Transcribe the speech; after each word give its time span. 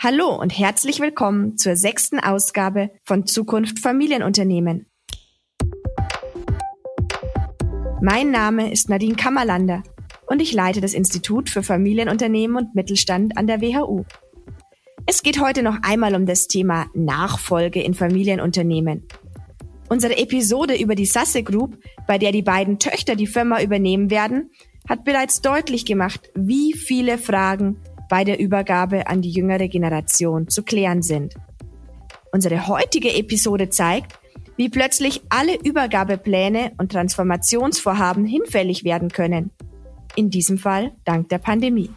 Hallo 0.00 0.32
und 0.40 0.56
herzlich 0.56 1.00
willkommen 1.00 1.58
zur 1.58 1.74
sechsten 1.74 2.20
Ausgabe 2.20 2.92
von 3.02 3.26
Zukunft 3.26 3.80
Familienunternehmen. 3.80 4.86
Mein 8.00 8.30
Name 8.30 8.70
ist 8.70 8.88
Nadine 8.88 9.16
Kammerlander 9.16 9.82
und 10.28 10.40
ich 10.40 10.52
leite 10.52 10.80
das 10.80 10.94
Institut 10.94 11.50
für 11.50 11.64
Familienunternehmen 11.64 12.56
und 12.56 12.76
Mittelstand 12.76 13.36
an 13.36 13.48
der 13.48 13.60
WHU. 13.60 14.04
Es 15.06 15.24
geht 15.24 15.40
heute 15.40 15.64
noch 15.64 15.78
einmal 15.82 16.14
um 16.14 16.26
das 16.26 16.46
Thema 16.46 16.86
Nachfolge 16.94 17.82
in 17.82 17.94
Familienunternehmen. 17.94 19.02
Unsere 19.88 20.16
Episode 20.16 20.76
über 20.76 20.94
die 20.94 21.06
Sasse 21.06 21.42
Group, 21.42 21.76
bei 22.06 22.18
der 22.18 22.30
die 22.30 22.42
beiden 22.42 22.78
Töchter 22.78 23.16
die 23.16 23.26
Firma 23.26 23.60
übernehmen 23.60 24.12
werden, 24.12 24.52
hat 24.88 25.02
bereits 25.02 25.42
deutlich 25.42 25.84
gemacht, 25.86 26.30
wie 26.36 26.72
viele 26.72 27.18
Fragen 27.18 27.78
bei 28.08 28.24
der 28.24 28.38
Übergabe 28.38 29.06
an 29.06 29.22
die 29.22 29.30
jüngere 29.30 29.68
Generation 29.68 30.48
zu 30.48 30.62
klären 30.62 31.02
sind. 31.02 31.34
Unsere 32.32 32.68
heutige 32.68 33.14
Episode 33.14 33.70
zeigt, 33.70 34.18
wie 34.56 34.68
plötzlich 34.68 35.22
alle 35.28 35.56
Übergabepläne 35.62 36.72
und 36.78 36.92
Transformationsvorhaben 36.92 38.24
hinfällig 38.26 38.84
werden 38.84 39.08
können. 39.08 39.50
In 40.16 40.30
diesem 40.30 40.58
Fall 40.58 40.92
dank 41.04 41.28
der 41.28 41.38
Pandemie. 41.38 41.90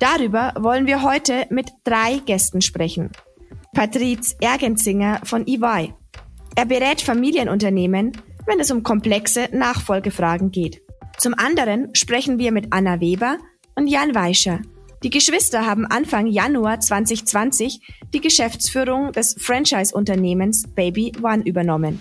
Darüber 0.00 0.52
wollen 0.58 0.86
wir 0.86 1.04
heute 1.04 1.46
mit 1.50 1.70
drei 1.84 2.18
Gästen 2.26 2.60
sprechen. 2.60 3.10
Patriz 3.72 4.36
Ergenzinger 4.40 5.20
von 5.22 5.46
EY. 5.46 5.94
Er 6.56 6.66
berät 6.66 7.00
Familienunternehmen, 7.00 8.12
wenn 8.44 8.60
es 8.60 8.70
um 8.72 8.82
komplexe 8.82 9.48
Nachfolgefragen 9.52 10.50
geht. 10.50 10.82
Zum 11.18 11.34
anderen 11.34 11.94
sprechen 11.94 12.38
wir 12.38 12.50
mit 12.50 12.66
Anna 12.70 13.00
Weber 13.00 13.38
und 13.76 13.86
Jan 13.86 14.14
Weischer, 14.14 14.60
die 15.02 15.10
Geschwister 15.10 15.66
haben 15.66 15.84
Anfang 15.86 16.26
Januar 16.26 16.78
2020 16.78 17.80
die 18.14 18.20
Geschäftsführung 18.20 19.12
des 19.12 19.34
Franchise-Unternehmens 19.38 20.64
Baby 20.74 21.12
One 21.22 21.42
übernommen. 21.44 22.00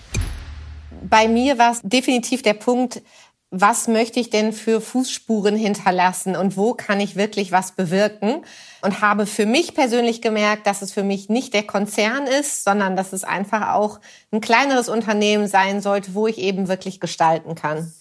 Bei 1.09 1.27
mir 1.27 1.57
war 1.57 1.71
es 1.71 1.81
definitiv 1.83 2.43
der 2.43 2.53
Punkt, 2.53 3.01
was 3.49 3.87
möchte 3.89 4.19
ich 4.19 4.29
denn 4.29 4.53
für 4.53 4.79
Fußspuren 4.79 5.57
hinterlassen 5.57 6.37
und 6.37 6.55
wo 6.55 6.73
kann 6.73 7.01
ich 7.01 7.17
wirklich 7.17 7.51
was 7.51 7.73
bewirken? 7.73 8.45
Und 8.81 9.01
habe 9.01 9.25
für 9.25 9.45
mich 9.45 9.73
persönlich 9.73 10.21
gemerkt, 10.21 10.65
dass 10.67 10.81
es 10.81 10.93
für 10.93 11.03
mich 11.03 11.27
nicht 11.27 11.53
der 11.53 11.63
Konzern 11.63 12.27
ist, 12.27 12.63
sondern 12.63 12.95
dass 12.95 13.11
es 13.11 13.25
einfach 13.25 13.73
auch 13.73 13.99
ein 14.31 14.39
kleineres 14.39 14.87
Unternehmen 14.87 15.47
sein 15.47 15.81
sollte, 15.81 16.13
wo 16.13 16.27
ich 16.27 16.37
eben 16.37 16.69
wirklich 16.69 17.01
gestalten 17.01 17.55
kann. 17.55 17.91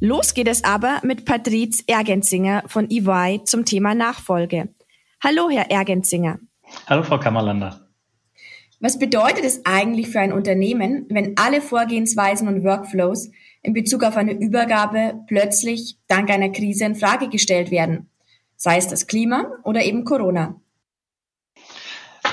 Los 0.00 0.34
geht 0.34 0.46
es 0.46 0.62
aber 0.62 1.00
mit 1.04 1.24
Patriz 1.24 1.82
Ergenzinger 1.86 2.64
von 2.66 2.90
EY 2.90 3.44
zum 3.44 3.64
Thema 3.64 3.94
Nachfolge. 3.94 4.68
Hallo, 5.24 5.48
Herr 5.50 5.70
Ergenzinger. 5.70 6.38
Hallo, 6.86 7.02
Frau 7.02 7.18
Kammerlander. 7.18 7.88
Was 8.78 8.98
bedeutet 8.98 9.46
es 9.46 9.64
eigentlich 9.64 10.08
für 10.08 10.20
ein 10.20 10.34
Unternehmen, 10.34 11.06
wenn 11.08 11.38
alle 11.38 11.62
Vorgehensweisen 11.62 12.46
und 12.46 12.62
Workflows 12.62 13.30
in 13.62 13.72
Bezug 13.72 14.04
auf 14.04 14.18
eine 14.18 14.32
Übergabe 14.32 15.14
plötzlich 15.28 15.96
dank 16.08 16.28
einer 16.28 16.50
Krise 16.50 16.84
in 16.84 16.94
Frage 16.94 17.30
gestellt 17.30 17.70
werden? 17.70 18.10
Sei 18.56 18.76
es 18.76 18.88
das 18.88 19.06
Klima 19.06 19.46
oder 19.64 19.82
eben 19.82 20.04
Corona. 20.04 20.60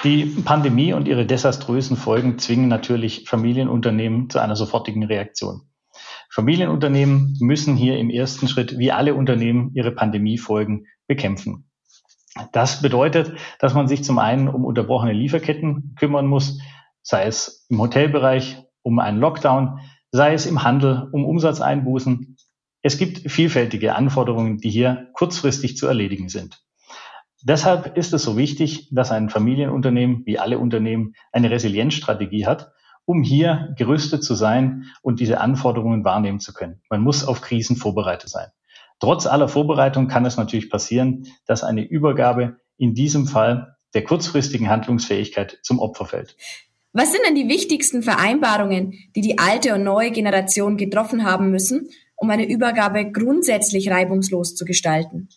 Die 0.04 0.26
Pandemie 0.26 0.92
und 0.92 1.08
ihre 1.08 1.26
desaströsen 1.26 1.96
Folgen 1.96 2.38
zwingen 2.40 2.68
natürlich 2.68 3.24
Familienunternehmen 3.30 4.30
zu 4.30 4.40
einer 4.40 4.58
sofortigen 4.58 5.04
Reaktion. 5.04 5.62
Familienunternehmen 6.34 7.38
müssen 7.42 7.76
hier 7.76 8.00
im 8.00 8.10
ersten 8.10 8.48
Schritt 8.48 8.80
wie 8.80 8.92
alle 8.92 9.14
Unternehmen 9.14 9.70
ihre 9.76 9.92
Pandemiefolgen 9.92 10.88
bekämpfen. 11.06 11.70
Das 12.52 12.82
bedeutet, 12.82 13.34
dass 13.60 13.76
man 13.76 13.88
sich 13.88 14.04
zum 14.04 14.18
einen 14.18 14.48
um 14.48 14.66
unterbrochene 14.66 15.14
Lieferketten 15.14 15.94
kümmern 15.96 16.26
muss, 16.26 16.60
sei 17.04 17.26
es 17.26 17.68
im 17.70 17.80
Hotelbereich 17.80 18.64
um 18.82 18.98
einen 18.98 19.20
Lockdown, 19.20 19.80
sei 20.12 20.34
es 20.34 20.48
im 20.48 20.64
Handel 20.64 21.08
um 21.12 21.24
Umsatzeinbußen. 21.24 22.36
Es 22.82 22.98
gibt 22.98 23.30
vielfältige 23.32 23.94
Anforderungen, 23.94 24.58
die 24.58 24.72
hier 24.72 25.10
kurzfristig 25.14 25.78
zu 25.78 25.86
erledigen 25.86 26.30
sind. 26.30 26.64
Deshalb 27.44 27.96
ist 27.96 28.12
es 28.12 28.24
so 28.24 28.38
wichtig, 28.38 28.90
dass 28.90 29.12
ein 29.12 29.30
Familienunternehmen, 29.30 30.24
wie 30.26 30.40
alle 30.40 30.58
Unternehmen, 30.58 31.14
eine 31.32 31.52
Resilienzstrategie 31.52 32.48
hat 32.48 32.72
um 33.06 33.24
hier 33.24 33.74
gerüstet 33.78 34.24
zu 34.24 34.36
sein 34.36 34.86
und 35.02 35.20
diese 35.20 35.42
Anforderungen 35.42 36.04
wahrnehmen 36.06 36.40
zu 36.40 36.54
können. 36.54 36.82
Man 36.90 37.02
muss 37.02 37.26
auf 37.26 37.42
Krisen 37.42 37.76
vorbereitet 37.76 38.30
sein. 38.30 38.48
Trotz 39.00 39.26
aller 39.26 39.48
Vorbereitung 39.48 40.08
kann 40.08 40.26
es 40.26 40.38
natürlich 40.38 40.70
passieren, 40.70 41.28
dass 41.46 41.64
eine 41.64 41.84
Übergabe 41.84 42.58
in 42.78 42.94
diesem 42.94 43.28
Fall 43.28 43.76
der 43.94 44.04
kurzfristigen 44.04 44.70
Handlungsfähigkeit 44.70 45.60
zum 45.62 45.80
Opfer 45.80 46.06
fällt. 46.06 46.36
Was 46.94 47.12
sind 47.12 47.22
denn 47.28 47.36
die 47.36 47.50
wichtigsten 47.50 48.04
Vereinbarungen, 48.04 48.94
die 49.16 49.22
die 49.22 49.40
alte 49.40 49.74
und 49.74 49.84
neue 49.84 50.12
Generation 50.12 50.78
getroffen 50.78 51.26
haben 51.26 51.50
müssen, 51.50 51.90
um 52.16 52.30
eine 52.30 52.48
Übergabe 52.48 53.12
grundsätzlich 53.12 53.90
reibungslos 53.90 54.56
zu 54.56 54.64
gestalten? 54.64 55.28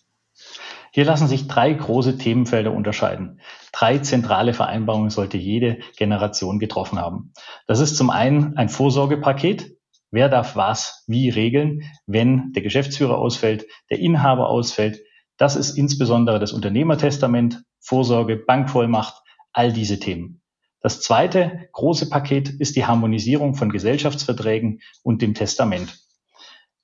Hier 0.93 1.05
lassen 1.05 1.29
sich 1.29 1.49
drei 1.49 1.73
große 1.73 2.19
Themenfelder 2.19 2.73
unterscheiden. 2.73 3.41
Drei 3.77 3.99
zentrale 3.99 4.55
Vereinbarungen 4.55 5.11
sollte 5.11 5.37
jede 5.37 5.81
Generation 5.99 6.59
getroffen 6.59 6.99
haben. 6.99 7.35
Das 7.67 7.81
ist 7.81 7.95
zum 7.99 8.09
einen 8.09 8.57
ein 8.57 8.71
Vorsorgepaket. 8.71 9.77
Wer 10.11 10.31
darf 10.31 10.57
was 10.57 11.05
wie 11.07 11.29
regeln, 11.29 11.83
wenn 12.07 12.53
der 12.55 12.63
Geschäftsführer 12.63 13.19
ausfällt, 13.19 13.67
der 13.91 13.99
Inhaber 13.99 14.49
ausfällt? 14.49 15.03
Das 15.37 15.57
ist 15.57 15.77
insbesondere 15.77 16.39
das 16.39 16.55
Unternehmertestament, 16.55 17.65
Vorsorge, 17.79 18.37
Bankvollmacht, 18.39 19.23
all 19.53 19.75
diese 19.75 19.99
Themen. 19.99 20.41
Das 20.81 21.03
zweite 21.03 21.69
große 21.73 22.09
Paket 22.09 22.49
ist 22.49 22.77
die 22.77 22.87
Harmonisierung 22.87 23.57
von 23.57 23.71
Gesellschaftsverträgen 23.71 24.81
und 25.03 25.21
dem 25.21 25.35
Testament. 25.35 25.99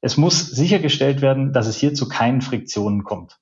Es 0.03 0.19
muss 0.19 0.47
sichergestellt 0.47 1.23
werden, 1.23 1.55
dass 1.55 1.69
es 1.69 1.79
hier 1.79 1.95
zu 1.95 2.07
keinen 2.07 2.43
Friktionen 2.43 3.03
kommt. 3.03 3.39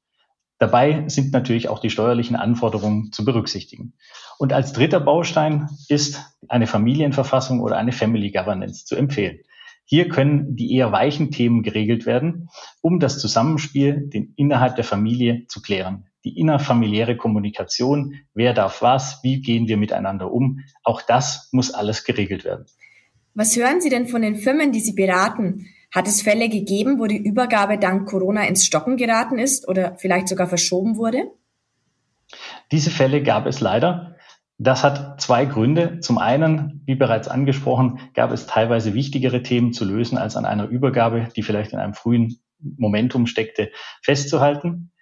Dabei 0.61 1.09
sind 1.09 1.33
natürlich 1.33 1.71
auch 1.71 1.79
die 1.79 1.89
steuerlichen 1.89 2.37
Anforderungen 2.37 3.13
zu 3.13 3.25
berücksichtigen. 3.25 3.95
Und 4.39 4.53
als 4.53 4.75
dritter 4.75 5.01
Baustein 5.01 5.71
ist 5.89 6.21
eine 6.49 6.67
Familienverfassung 6.67 7.61
oder 7.61 7.79
eine 7.79 7.93
Family 7.93 8.31
Governance 8.31 8.85
zu 8.85 8.95
empfehlen. 8.95 9.39
Hier 9.87 10.11
können 10.11 10.57
die 10.57 10.77
eher 10.77 10.93
weichen 10.93 11.31
Themen 11.31 11.63
geregelt 11.63 12.05
werden, 12.05 12.51
um 12.83 13.01
das 13.01 13.19
Zusammenspiel 13.19 14.11
den 14.11 14.35
innerhalb 14.37 14.77
der 14.77 14.85
Familie 14.85 15.47
zu 15.49 15.63
klären. 15.63 16.05
Die 16.25 16.39
innerfamiliäre 16.39 17.17
Kommunikation, 17.17 18.17
wer 18.35 18.53
darf 18.53 18.83
was, 18.83 19.21
wie 19.23 19.41
gehen 19.41 19.67
wir 19.67 19.79
miteinander 19.79 20.31
um, 20.31 20.61
auch 20.85 21.01
das 21.01 21.49
muss 21.53 21.73
alles 21.73 22.05
geregelt 22.05 22.45
werden. 22.45 22.67
Was 23.33 23.57
hören 23.57 23.81
Sie 23.81 23.89
denn 23.89 24.09
von 24.09 24.21
den 24.21 24.37
Firmen, 24.37 24.73
die 24.73 24.81
Sie 24.81 24.93
beraten? 24.93 25.67
Hat 25.93 26.07
es 26.07 26.23
Fälle 26.23 26.49
gegeben, 26.49 26.99
wo 26.99 27.07
die 27.07 27.17
Übergabe 27.17 27.79
dank 27.79 28.09
Corona 28.09 28.45
ins 28.45 28.65
Stocken 28.65 28.97
geraten 28.97 29.39
ist 29.39 29.69
oder 29.69 29.97
vielleicht 29.99 30.29
sogar 30.29 30.47
verschoben 30.47 30.97
wurde? 30.97 31.31
Diese 32.71 32.91
Fälle 32.91 33.23
gab 33.23 33.47
es 33.47 33.61
leider. 33.61 34.17
Das 34.57 34.85
hat 34.85 35.21
zwei 35.21 35.47
Gründe. 35.47 36.01
Zum 36.01 36.19
einen, 36.19 36.83
wie 36.87 36.95
bereits 36.95 37.29
angesprochen, 37.29 37.99
gab 38.15 38.31
es 38.31 38.47
teilweise 38.47 38.95
wichtigere 38.95 39.43
Themen 39.43 39.73
zu 39.73 39.85
lösen, 39.85 40.19
als 40.19 40.37
an 40.37 40.45
einer 40.45 40.69
Übergabe, 40.69 41.29
die 41.35 41.43
vielleicht 41.43 41.73
in 41.73 41.79
einem 41.79 41.95
frühen 41.95 42.39
Momentum 42.61 43.27
steckte, 43.27 43.71
festzuhalten. 44.03 44.93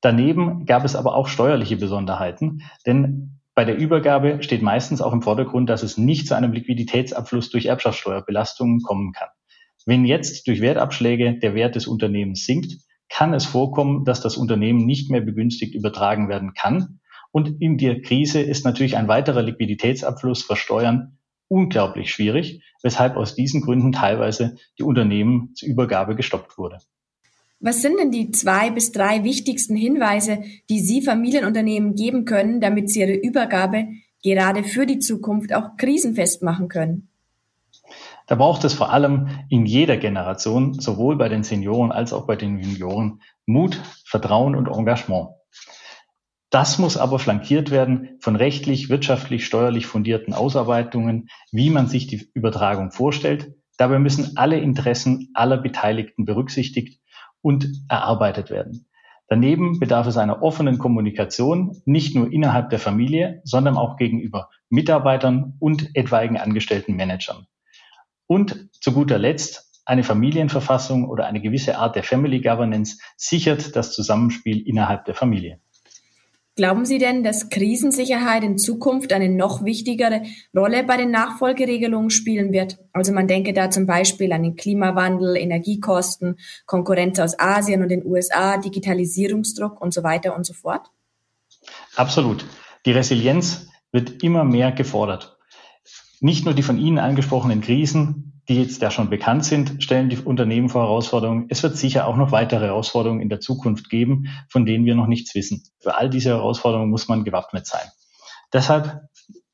Daneben 0.00 0.64
gab 0.64 0.84
es 0.84 0.96
aber 0.96 1.16
auch 1.16 1.28
steuerliche 1.28 1.76
Besonderheiten, 1.76 2.62
denn 2.86 3.40
bei 3.54 3.64
der 3.64 3.76
Übergabe 3.76 4.42
steht 4.42 4.62
meistens 4.62 5.02
auch 5.02 5.12
im 5.12 5.22
Vordergrund, 5.22 5.68
dass 5.68 5.82
es 5.82 5.98
nicht 5.98 6.26
zu 6.26 6.34
einem 6.34 6.52
Liquiditätsabfluss 6.52 7.50
durch 7.50 7.66
Erbschaftssteuerbelastungen 7.66 8.80
kommen 8.80 9.12
kann. 9.12 9.28
Wenn 9.86 10.04
jetzt 10.04 10.46
durch 10.46 10.60
Wertabschläge 10.60 11.38
der 11.38 11.54
Wert 11.54 11.74
des 11.74 11.86
Unternehmens 11.86 12.44
sinkt, 12.44 12.78
kann 13.08 13.34
es 13.34 13.44
vorkommen, 13.44 14.04
dass 14.04 14.20
das 14.20 14.36
Unternehmen 14.36 14.86
nicht 14.86 15.10
mehr 15.10 15.20
begünstigt 15.20 15.74
übertragen 15.74 16.28
werden 16.28 16.54
kann. 16.54 17.00
Und 17.32 17.60
in 17.60 17.78
der 17.78 18.02
Krise 18.02 18.40
ist 18.40 18.64
natürlich 18.64 18.96
ein 18.96 19.08
weiterer 19.08 19.42
Liquiditätsabfluss 19.42 20.42
versteuern 20.42 21.18
unglaublich 21.50 22.12
schwierig, 22.12 22.62
weshalb 22.82 23.16
aus 23.16 23.34
diesen 23.34 23.60
Gründen 23.60 23.92
teilweise 23.92 24.56
die 24.78 24.84
Unternehmen 24.84 25.52
zur 25.54 25.68
Übergabe 25.68 26.14
gestoppt 26.14 26.56
wurde. 26.56 26.78
Was 27.58 27.82
sind 27.82 27.98
denn 27.98 28.10
die 28.10 28.30
zwei 28.30 28.70
bis 28.70 28.92
drei 28.92 29.22
wichtigsten 29.22 29.76
Hinweise, 29.76 30.42
die 30.70 30.78
Sie 30.80 31.02
Familienunternehmen 31.02 31.94
geben 31.94 32.24
können, 32.24 32.60
damit 32.60 32.88
sie 32.88 33.00
ihre 33.00 33.14
Übergabe 33.14 33.88
gerade 34.22 34.64
für 34.64 34.86
die 34.86 34.98
Zukunft 34.98 35.52
auch 35.52 35.76
krisenfest 35.76 36.42
machen 36.42 36.68
können? 36.68 37.09
Da 38.30 38.36
braucht 38.36 38.62
es 38.62 38.74
vor 38.74 38.92
allem 38.92 39.26
in 39.48 39.66
jeder 39.66 39.96
Generation, 39.96 40.74
sowohl 40.74 41.16
bei 41.16 41.28
den 41.28 41.42
Senioren 41.42 41.90
als 41.90 42.12
auch 42.12 42.28
bei 42.28 42.36
den 42.36 42.60
Junioren, 42.60 43.22
Mut, 43.44 43.82
Vertrauen 44.06 44.54
und 44.54 44.68
Engagement. 44.68 45.30
Das 46.48 46.78
muss 46.78 46.96
aber 46.96 47.18
flankiert 47.18 47.72
werden 47.72 48.18
von 48.20 48.36
rechtlich, 48.36 48.88
wirtschaftlich, 48.88 49.44
steuerlich 49.44 49.86
fundierten 49.86 50.32
Ausarbeitungen, 50.32 51.26
wie 51.50 51.70
man 51.70 51.88
sich 51.88 52.06
die 52.06 52.30
Übertragung 52.32 52.92
vorstellt. 52.92 53.52
Dabei 53.78 53.98
müssen 53.98 54.36
alle 54.36 54.60
Interessen 54.60 55.30
aller 55.34 55.56
Beteiligten 55.56 56.24
berücksichtigt 56.24 57.00
und 57.42 57.66
erarbeitet 57.88 58.48
werden. 58.48 58.86
Daneben 59.26 59.80
bedarf 59.80 60.06
es 60.06 60.16
einer 60.16 60.40
offenen 60.40 60.78
Kommunikation, 60.78 61.82
nicht 61.84 62.14
nur 62.14 62.32
innerhalb 62.32 62.70
der 62.70 62.78
Familie, 62.78 63.40
sondern 63.42 63.76
auch 63.76 63.96
gegenüber 63.96 64.50
Mitarbeitern 64.68 65.56
und 65.58 65.96
etwaigen 65.96 66.36
angestellten 66.36 66.94
Managern. 66.94 67.48
Und 68.30 68.68
zu 68.80 68.92
guter 68.92 69.18
Letzt, 69.18 69.82
eine 69.84 70.04
Familienverfassung 70.04 71.08
oder 71.08 71.26
eine 71.26 71.40
gewisse 71.40 71.78
Art 71.78 71.96
der 71.96 72.04
Family 72.04 72.40
Governance 72.40 72.98
sichert 73.16 73.74
das 73.74 73.92
Zusammenspiel 73.92 74.64
innerhalb 74.68 75.04
der 75.04 75.16
Familie. 75.16 75.58
Glauben 76.54 76.84
Sie 76.84 76.98
denn, 76.98 77.24
dass 77.24 77.48
Krisensicherheit 77.48 78.44
in 78.44 78.56
Zukunft 78.56 79.12
eine 79.12 79.28
noch 79.28 79.64
wichtigere 79.64 80.22
Rolle 80.56 80.84
bei 80.84 80.96
den 80.96 81.10
Nachfolgeregelungen 81.10 82.10
spielen 82.10 82.52
wird? 82.52 82.78
Also 82.92 83.12
man 83.12 83.26
denke 83.26 83.52
da 83.52 83.68
zum 83.68 83.86
Beispiel 83.86 84.32
an 84.32 84.44
den 84.44 84.54
Klimawandel, 84.54 85.36
Energiekosten, 85.36 86.38
Konkurrenz 86.66 87.18
aus 87.18 87.36
Asien 87.36 87.82
und 87.82 87.88
den 87.88 88.06
USA, 88.06 88.58
Digitalisierungsdruck 88.58 89.80
und 89.80 89.92
so 89.92 90.04
weiter 90.04 90.36
und 90.36 90.46
so 90.46 90.54
fort? 90.54 90.92
Absolut. 91.96 92.44
Die 92.86 92.92
Resilienz 92.92 93.66
wird 93.90 94.22
immer 94.22 94.44
mehr 94.44 94.70
gefordert. 94.70 95.36
Nicht 96.20 96.44
nur 96.44 96.52
die 96.52 96.62
von 96.62 96.78
Ihnen 96.78 96.98
angesprochenen 96.98 97.62
Krisen, 97.62 98.42
die 98.48 98.60
jetzt 98.60 98.82
ja 98.82 98.90
schon 98.90 99.08
bekannt 99.08 99.44
sind, 99.44 99.82
stellen 99.82 100.10
die 100.10 100.18
Unternehmen 100.18 100.68
vor 100.68 100.82
Herausforderungen. 100.82 101.46
Es 101.48 101.62
wird 101.62 101.76
sicher 101.76 102.06
auch 102.06 102.16
noch 102.16 102.30
weitere 102.30 102.66
Herausforderungen 102.66 103.22
in 103.22 103.30
der 103.30 103.40
Zukunft 103.40 103.88
geben, 103.88 104.26
von 104.48 104.66
denen 104.66 104.84
wir 104.84 104.94
noch 104.94 105.06
nichts 105.06 105.34
wissen. 105.34 105.62
Für 105.78 105.96
all 105.96 106.10
diese 106.10 106.30
Herausforderungen 106.30 106.90
muss 106.90 107.08
man 107.08 107.24
gewappnet 107.24 107.66
sein. 107.66 107.88
Deshalb 108.52 109.00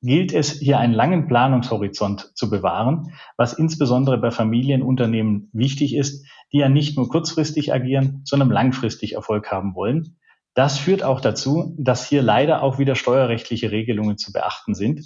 gilt 0.03 0.33
es, 0.33 0.53
hier 0.53 0.79
einen 0.79 0.95
langen 0.95 1.29
Planungshorizont 1.29 2.33
zu 2.35 2.51
bewahren, 2.51 3.13
was 3.37 3.53
insbesondere 3.53 4.19
bei 4.19 4.31
Familienunternehmen 4.31 5.51
wichtig 5.53 5.95
ist, 5.95 6.27
die 6.53 6.59
ja 6.59 6.69
nicht 6.69 6.97
nur 6.97 7.09
kurzfristig 7.09 7.73
agieren, 7.73 8.23
sondern 8.25 8.51
langfristig 8.51 9.15
Erfolg 9.15 9.51
haben 9.53 9.75
wollen. 9.75 10.17
Das 10.55 10.79
führt 10.79 11.03
auch 11.03 11.21
dazu, 11.21 11.75
dass 11.79 12.09
hier 12.09 12.23
leider 12.23 12.63
auch 12.63 12.79
wieder 12.79 12.95
steuerrechtliche 12.95 13.71
Regelungen 13.71 14.17
zu 14.17 14.33
beachten 14.33 14.75
sind. 14.75 15.03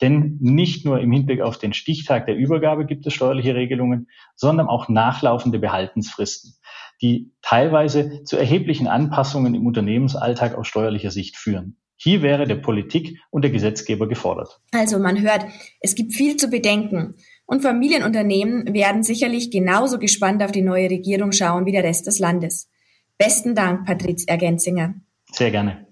Denn 0.00 0.38
nicht 0.40 0.84
nur 0.84 1.00
im 1.00 1.10
Hinblick 1.10 1.40
auf 1.40 1.58
den 1.58 1.72
Stichtag 1.72 2.26
der 2.26 2.36
Übergabe 2.36 2.86
gibt 2.86 3.06
es 3.06 3.14
steuerliche 3.14 3.54
Regelungen, 3.54 4.08
sondern 4.36 4.68
auch 4.68 4.88
nachlaufende 4.88 5.58
Behaltensfristen, 5.58 6.54
die 7.02 7.32
teilweise 7.42 8.22
zu 8.24 8.36
erheblichen 8.36 8.86
Anpassungen 8.86 9.54
im 9.54 9.66
Unternehmensalltag 9.66 10.54
aus 10.54 10.68
steuerlicher 10.68 11.10
Sicht 11.10 11.36
führen. 11.36 11.76
Hier 11.96 12.22
wäre 12.22 12.46
der 12.46 12.54
Politik 12.54 13.18
und 13.30 13.42
der 13.42 13.50
Gesetzgeber 13.50 14.08
gefordert. 14.08 14.60
Also 14.70 15.00
man 15.00 15.20
hört, 15.20 15.46
es 15.80 15.96
gibt 15.96 16.14
viel 16.14 16.36
zu 16.36 16.48
bedenken. 16.48 17.16
Und 17.44 17.62
Familienunternehmen 17.62 18.72
werden 18.72 19.02
sicherlich 19.02 19.50
genauso 19.50 19.98
gespannt 19.98 20.42
auf 20.44 20.52
die 20.52 20.62
neue 20.62 20.90
Regierung 20.90 21.32
schauen 21.32 21.66
wie 21.66 21.72
der 21.72 21.82
Rest 21.82 22.06
des 22.06 22.20
Landes. 22.20 22.70
Besten 23.16 23.56
Dank, 23.56 23.84
Patrizia 23.84 24.32
Ergenzinger. 24.32 24.94
Sehr 25.32 25.50
gerne. 25.50 25.87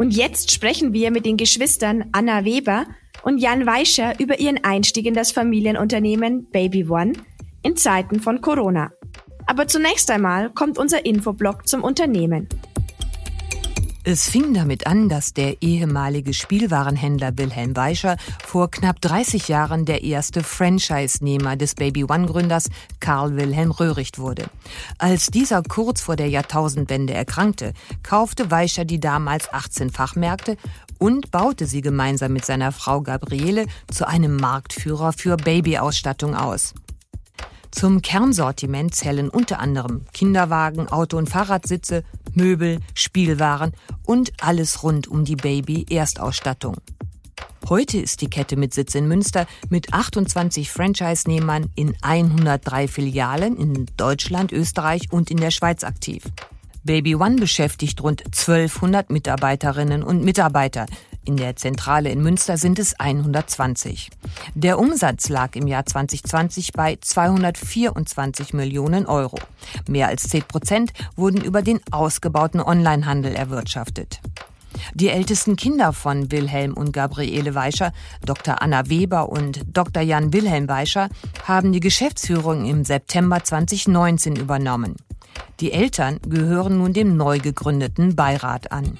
Und 0.00 0.16
jetzt 0.16 0.50
sprechen 0.50 0.94
wir 0.94 1.10
mit 1.10 1.26
den 1.26 1.36
Geschwistern 1.36 2.06
Anna 2.12 2.46
Weber 2.46 2.86
und 3.22 3.36
Jan 3.36 3.66
Weischer 3.66 4.18
über 4.18 4.40
ihren 4.40 4.64
Einstieg 4.64 5.04
in 5.04 5.12
das 5.12 5.30
Familienunternehmen 5.30 6.50
Baby 6.50 6.88
One 6.88 7.12
in 7.62 7.76
Zeiten 7.76 8.18
von 8.18 8.40
Corona. 8.40 8.92
Aber 9.46 9.68
zunächst 9.68 10.10
einmal 10.10 10.48
kommt 10.54 10.78
unser 10.78 11.04
Infoblog 11.04 11.68
zum 11.68 11.84
Unternehmen. 11.84 12.48
Es 14.02 14.30
fing 14.30 14.54
damit 14.54 14.86
an, 14.86 15.10
dass 15.10 15.34
der 15.34 15.60
ehemalige 15.60 16.32
Spielwarenhändler 16.32 17.36
Wilhelm 17.36 17.76
Weischer 17.76 18.16
vor 18.42 18.70
knapp 18.70 18.98
30 19.02 19.48
Jahren 19.48 19.84
der 19.84 20.02
erste 20.02 20.42
Franchise-Nehmer 20.42 21.56
des 21.56 21.74
Baby 21.74 22.04
One-Gründers 22.04 22.70
Karl 23.00 23.36
Wilhelm 23.36 23.70
Röhricht 23.70 24.18
wurde. 24.18 24.46
Als 24.96 25.26
dieser 25.26 25.62
kurz 25.62 26.00
vor 26.00 26.16
der 26.16 26.30
Jahrtausendwende 26.30 27.12
erkrankte, 27.12 27.74
kaufte 28.02 28.50
Weischer 28.50 28.86
die 28.86 29.00
damals 29.00 29.52
18 29.52 29.90
Fachmärkte 29.90 30.56
und 30.98 31.30
baute 31.30 31.66
sie 31.66 31.82
gemeinsam 31.82 32.32
mit 32.32 32.46
seiner 32.46 32.72
Frau 32.72 33.02
Gabriele 33.02 33.66
zu 33.92 34.08
einem 34.08 34.36
Marktführer 34.36 35.12
für 35.12 35.36
Babyausstattung 35.36 36.34
aus. 36.34 36.72
Zum 37.70 38.02
Kernsortiment 38.02 38.94
zählen 38.94 39.28
unter 39.28 39.60
anderem 39.60 40.04
Kinderwagen, 40.12 40.88
Auto- 40.88 41.16
und 41.16 41.30
Fahrradsitze, 41.30 42.04
Möbel, 42.34 42.80
Spielwaren 42.94 43.72
und 44.04 44.32
alles 44.40 44.82
rund 44.82 45.06
um 45.08 45.24
die 45.24 45.36
Baby-Erstausstattung. 45.36 46.76
Heute 47.68 47.98
ist 47.98 48.20
die 48.20 48.30
Kette 48.30 48.56
mit 48.56 48.74
Sitz 48.74 48.94
in 48.94 49.06
Münster 49.06 49.46
mit 49.68 49.92
28 49.92 50.70
Franchise-Nehmern 50.70 51.70
in 51.76 51.94
103 52.02 52.88
Filialen 52.88 53.56
in 53.56 53.86
Deutschland, 53.96 54.50
Österreich 54.50 55.12
und 55.12 55.30
in 55.30 55.36
der 55.36 55.50
Schweiz 55.50 55.84
aktiv. 55.84 56.24
Baby 56.82 57.14
One 57.14 57.36
beschäftigt 57.36 58.02
rund 58.02 58.24
1200 58.24 59.10
Mitarbeiterinnen 59.10 60.02
und 60.02 60.24
Mitarbeiter, 60.24 60.86
in 61.30 61.36
der 61.36 61.54
Zentrale 61.54 62.10
in 62.10 62.22
Münster 62.24 62.56
sind 62.56 62.80
es 62.80 62.98
120. 62.98 64.10
Der 64.54 64.80
Umsatz 64.80 65.28
lag 65.28 65.54
im 65.54 65.68
Jahr 65.68 65.86
2020 65.86 66.72
bei 66.72 66.98
224 67.00 68.52
Millionen 68.52 69.06
Euro. 69.06 69.38
Mehr 69.88 70.08
als 70.08 70.24
10 70.24 70.42
Prozent 70.42 70.92
wurden 71.14 71.40
über 71.40 71.62
den 71.62 71.78
ausgebauten 71.92 72.60
Onlinehandel 72.60 73.32
erwirtschaftet. 73.32 74.20
Die 74.94 75.08
ältesten 75.08 75.54
Kinder 75.54 75.92
von 75.92 76.32
Wilhelm 76.32 76.74
und 76.74 76.92
Gabriele 76.92 77.54
Weischer, 77.54 77.92
Dr. 78.26 78.60
Anna 78.60 78.88
Weber 78.88 79.28
und 79.28 79.60
Dr. 79.72 80.02
Jan 80.02 80.32
Wilhelm 80.32 80.66
Weischer, 80.66 81.10
haben 81.44 81.70
die 81.70 81.78
Geschäftsführung 81.78 82.66
im 82.66 82.84
September 82.84 83.44
2019 83.44 84.34
übernommen. 84.34 84.96
Die 85.60 85.70
Eltern 85.70 86.18
gehören 86.26 86.78
nun 86.78 86.92
dem 86.92 87.16
neu 87.16 87.38
gegründeten 87.38 88.16
Beirat 88.16 88.72
an. 88.72 88.98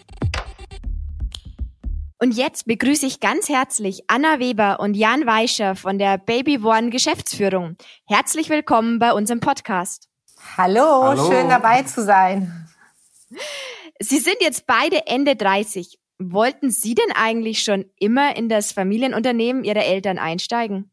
Und 2.22 2.32
jetzt 2.32 2.66
begrüße 2.66 3.06
ich 3.06 3.20
ganz 3.20 3.48
herzlich 3.48 4.04
Anna 4.06 4.38
Weber 4.40 4.78
und 4.78 4.92
Jan 4.92 5.24
Weischer 5.24 5.74
von 5.74 5.98
der 5.98 6.18
Baby 6.18 6.58
One 6.58 6.90
Geschäftsführung. 6.90 7.78
Herzlich 8.06 8.50
willkommen 8.50 8.98
bei 8.98 9.14
unserem 9.14 9.40
Podcast. 9.40 10.06
Hallo, 10.58 11.02
Hallo, 11.02 11.30
schön 11.30 11.48
dabei 11.48 11.82
zu 11.82 12.04
sein. 12.04 12.68
Sie 14.00 14.18
sind 14.18 14.36
jetzt 14.40 14.66
beide 14.66 15.06
Ende 15.06 15.34
30. 15.34 15.98
Wollten 16.18 16.70
Sie 16.70 16.94
denn 16.94 17.10
eigentlich 17.14 17.62
schon 17.62 17.86
immer 17.98 18.36
in 18.36 18.50
das 18.50 18.72
Familienunternehmen 18.72 19.64
Ihrer 19.64 19.86
Eltern 19.86 20.18
einsteigen? 20.18 20.90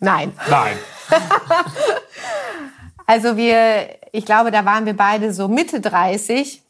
Nein. 0.00 0.34
Nein. 0.50 0.76
also 3.06 3.38
wir, 3.38 3.88
ich 4.12 4.26
glaube, 4.26 4.50
da 4.50 4.66
waren 4.66 4.84
wir 4.84 4.94
beide 4.94 5.32
so 5.32 5.48
Mitte 5.48 5.80
30 5.80 6.62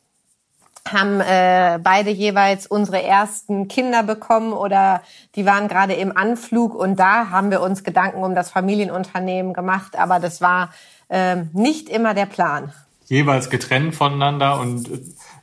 haben 0.92 1.20
äh, 1.20 1.78
beide 1.82 2.10
jeweils 2.10 2.66
unsere 2.66 3.02
ersten 3.02 3.68
Kinder 3.68 4.02
bekommen 4.02 4.52
oder 4.52 5.02
die 5.34 5.46
waren 5.46 5.68
gerade 5.68 5.94
im 5.94 6.16
Anflug 6.16 6.74
und 6.74 6.98
da 6.98 7.30
haben 7.30 7.50
wir 7.50 7.60
uns 7.60 7.84
Gedanken 7.84 8.22
um 8.22 8.34
das 8.34 8.50
Familienunternehmen 8.50 9.52
gemacht, 9.52 9.96
aber 9.96 10.20
das 10.20 10.40
war 10.40 10.70
äh, 11.08 11.36
nicht 11.52 11.88
immer 11.88 12.14
der 12.14 12.26
Plan. 12.26 12.72
Jeweils 13.06 13.48
getrennt 13.48 13.94
voneinander 13.94 14.60
und 14.60 14.88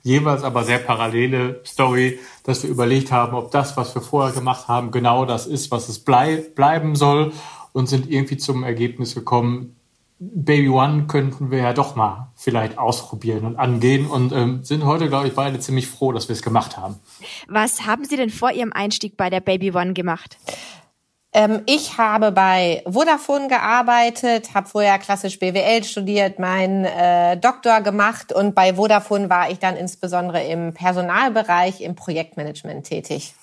jeweils 0.04 0.44
aber 0.44 0.64
sehr 0.64 0.78
parallele 0.78 1.62
Story, 1.66 2.20
dass 2.44 2.62
wir 2.62 2.70
überlegt 2.70 3.12
haben, 3.12 3.36
ob 3.36 3.50
das, 3.50 3.76
was 3.76 3.96
wir 3.96 4.04
vorher 4.04 4.34
gemacht 4.34 4.68
haben, 4.68 4.92
genau 4.92 5.26
das 5.26 5.48
ist, 5.48 5.72
was 5.72 5.90
es 5.90 6.00
blei 6.00 6.46
bleiben 6.56 6.96
soll 6.96 7.34
und 7.74 7.88
sind 7.88 8.10
irgendwie 8.10 8.38
zum 8.38 8.64
Ergebnis 8.64 9.16
gekommen, 9.16 9.75
Baby 10.18 10.70
One 10.70 11.08
könnten 11.08 11.52
wir 11.52 11.60
ja 11.60 11.74
doch 11.74 11.96
mal 11.96 12.32
vielleicht 12.36 12.78
ausprobieren 12.78 13.44
und 13.44 13.58
angehen 13.58 14.08
und 14.08 14.32
ähm, 14.32 14.64
sind 14.64 14.86
heute, 14.86 15.10
glaube 15.10 15.28
ich, 15.28 15.36
beide 15.36 15.60
ziemlich 15.60 15.88
froh, 15.88 16.14
dass 16.14 16.30
wir 16.30 16.34
es 16.34 16.42
gemacht 16.42 16.78
haben. 16.78 16.96
Was 17.48 17.86
haben 17.86 18.06
Sie 18.06 18.16
denn 18.16 18.30
vor 18.30 18.52
Ihrem 18.52 18.72
Einstieg 18.72 19.18
bei 19.18 19.30
der 19.30 19.42
Baby 19.42 19.72
One 19.72 19.94
gemacht? 19.94 20.38
Ähm, 21.34 21.64
ich 21.66 21.98
habe 21.98 22.32
bei 22.32 22.82
Vodafone 22.86 23.50
gearbeitet, 23.50 24.54
habe 24.54 24.70
vorher 24.70 24.98
klassisch 25.00 25.38
BWL 25.38 25.84
studiert, 25.84 26.40
meinen 26.40 26.86
äh, 26.86 27.36
Doktor 27.36 27.82
gemacht 27.82 28.32
und 28.32 28.56
bei 28.56 28.76
Vodafone 28.76 29.30
war 29.30 29.52
ich 29.52 29.60
dann 29.60 29.76
insbesondere 29.76 30.46
im 30.46 30.74
Personalbereich, 30.74 31.82
im 31.82 31.96
Projektmanagement 31.96 32.86
tätig. 32.86 33.34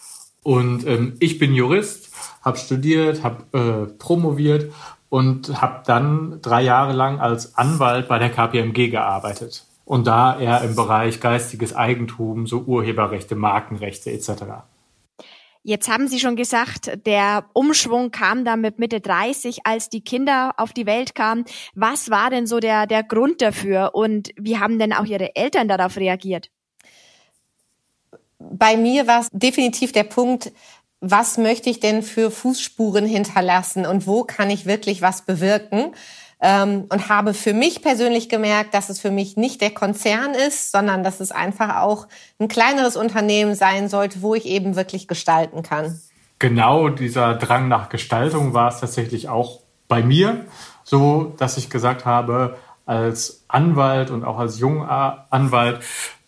Und 0.42 0.86
ähm, 0.86 1.16
ich 1.20 1.38
bin 1.38 1.52
Jurist, 1.54 2.08
habe 2.40 2.56
studiert, 2.56 3.22
habe 3.22 3.88
äh, 3.90 3.92
promoviert 3.98 4.72
und 5.12 5.60
habe 5.60 5.82
dann 5.84 6.38
drei 6.40 6.62
Jahre 6.62 6.94
lang 6.94 7.20
als 7.20 7.58
Anwalt 7.58 8.08
bei 8.08 8.18
der 8.18 8.30
KPMG 8.30 8.88
gearbeitet. 8.88 9.66
Und 9.84 10.06
da 10.06 10.40
eher 10.40 10.62
im 10.62 10.74
Bereich 10.74 11.20
geistiges 11.20 11.76
Eigentum, 11.76 12.46
so 12.46 12.60
Urheberrechte, 12.60 13.34
Markenrechte 13.34 14.10
etc. 14.10 14.30
Jetzt 15.64 15.90
haben 15.90 16.08
Sie 16.08 16.18
schon 16.18 16.34
gesagt, 16.34 16.92
der 17.04 17.44
Umschwung 17.52 18.10
kam 18.10 18.46
dann 18.46 18.62
mit 18.62 18.78
Mitte 18.78 19.02
30, 19.02 19.66
als 19.66 19.90
die 19.90 20.00
Kinder 20.00 20.54
auf 20.56 20.72
die 20.72 20.86
Welt 20.86 21.14
kamen. 21.14 21.44
Was 21.74 22.08
war 22.08 22.30
denn 22.30 22.46
so 22.46 22.58
der, 22.58 22.86
der 22.86 23.02
Grund 23.02 23.42
dafür 23.42 23.90
und 23.92 24.30
wie 24.40 24.58
haben 24.58 24.78
denn 24.78 24.94
auch 24.94 25.04
Ihre 25.04 25.36
Eltern 25.36 25.68
darauf 25.68 25.98
reagiert? 25.98 26.48
Bei 28.38 28.78
mir 28.78 29.06
war 29.06 29.20
es 29.20 29.28
definitiv 29.30 29.92
der 29.92 30.04
Punkt, 30.04 30.52
was 31.02 31.36
möchte 31.36 31.68
ich 31.68 31.80
denn 31.80 32.02
für 32.02 32.30
Fußspuren 32.30 33.04
hinterlassen 33.04 33.84
und 33.84 34.06
wo 34.06 34.24
kann 34.24 34.48
ich 34.48 34.64
wirklich 34.64 35.02
was 35.02 35.22
bewirken? 35.22 35.92
ähm, 36.42 36.86
und 36.90 37.08
habe 37.08 37.34
für 37.34 37.54
mich 37.54 37.82
persönlich 37.82 38.28
gemerkt, 38.28 38.74
dass 38.74 38.90
es 38.90 39.00
für 39.00 39.12
mich 39.12 39.36
nicht 39.36 39.60
der 39.60 39.70
Konzern 39.70 40.34
ist, 40.34 40.72
sondern 40.72 41.04
dass 41.04 41.20
es 41.20 41.30
einfach 41.30 41.80
auch 41.80 42.08
ein 42.40 42.48
kleineres 42.48 42.96
Unternehmen 42.96 43.54
sein 43.54 43.88
sollte, 43.88 44.20
wo 44.22 44.34
ich 44.34 44.44
eben 44.44 44.74
wirklich 44.74 45.06
gestalten 45.06 45.62
kann. 45.62 46.00
Genau 46.40 46.88
dieser 46.88 47.34
Drang 47.34 47.68
nach 47.68 47.88
Gestaltung 47.88 48.52
war 48.52 48.68
es 48.68 48.80
tatsächlich 48.80 49.28
auch 49.28 49.60
bei 49.86 50.02
mir, 50.02 50.44
so 50.82 51.32
dass 51.38 51.56
ich 51.56 51.70
gesagt 51.70 52.04
habe, 52.04 52.56
als 52.84 53.44
Anwalt 53.46 54.10
und 54.10 54.24
auch 54.24 54.40
als 54.40 54.58
junger 54.58 55.28
Anwalt 55.30 55.78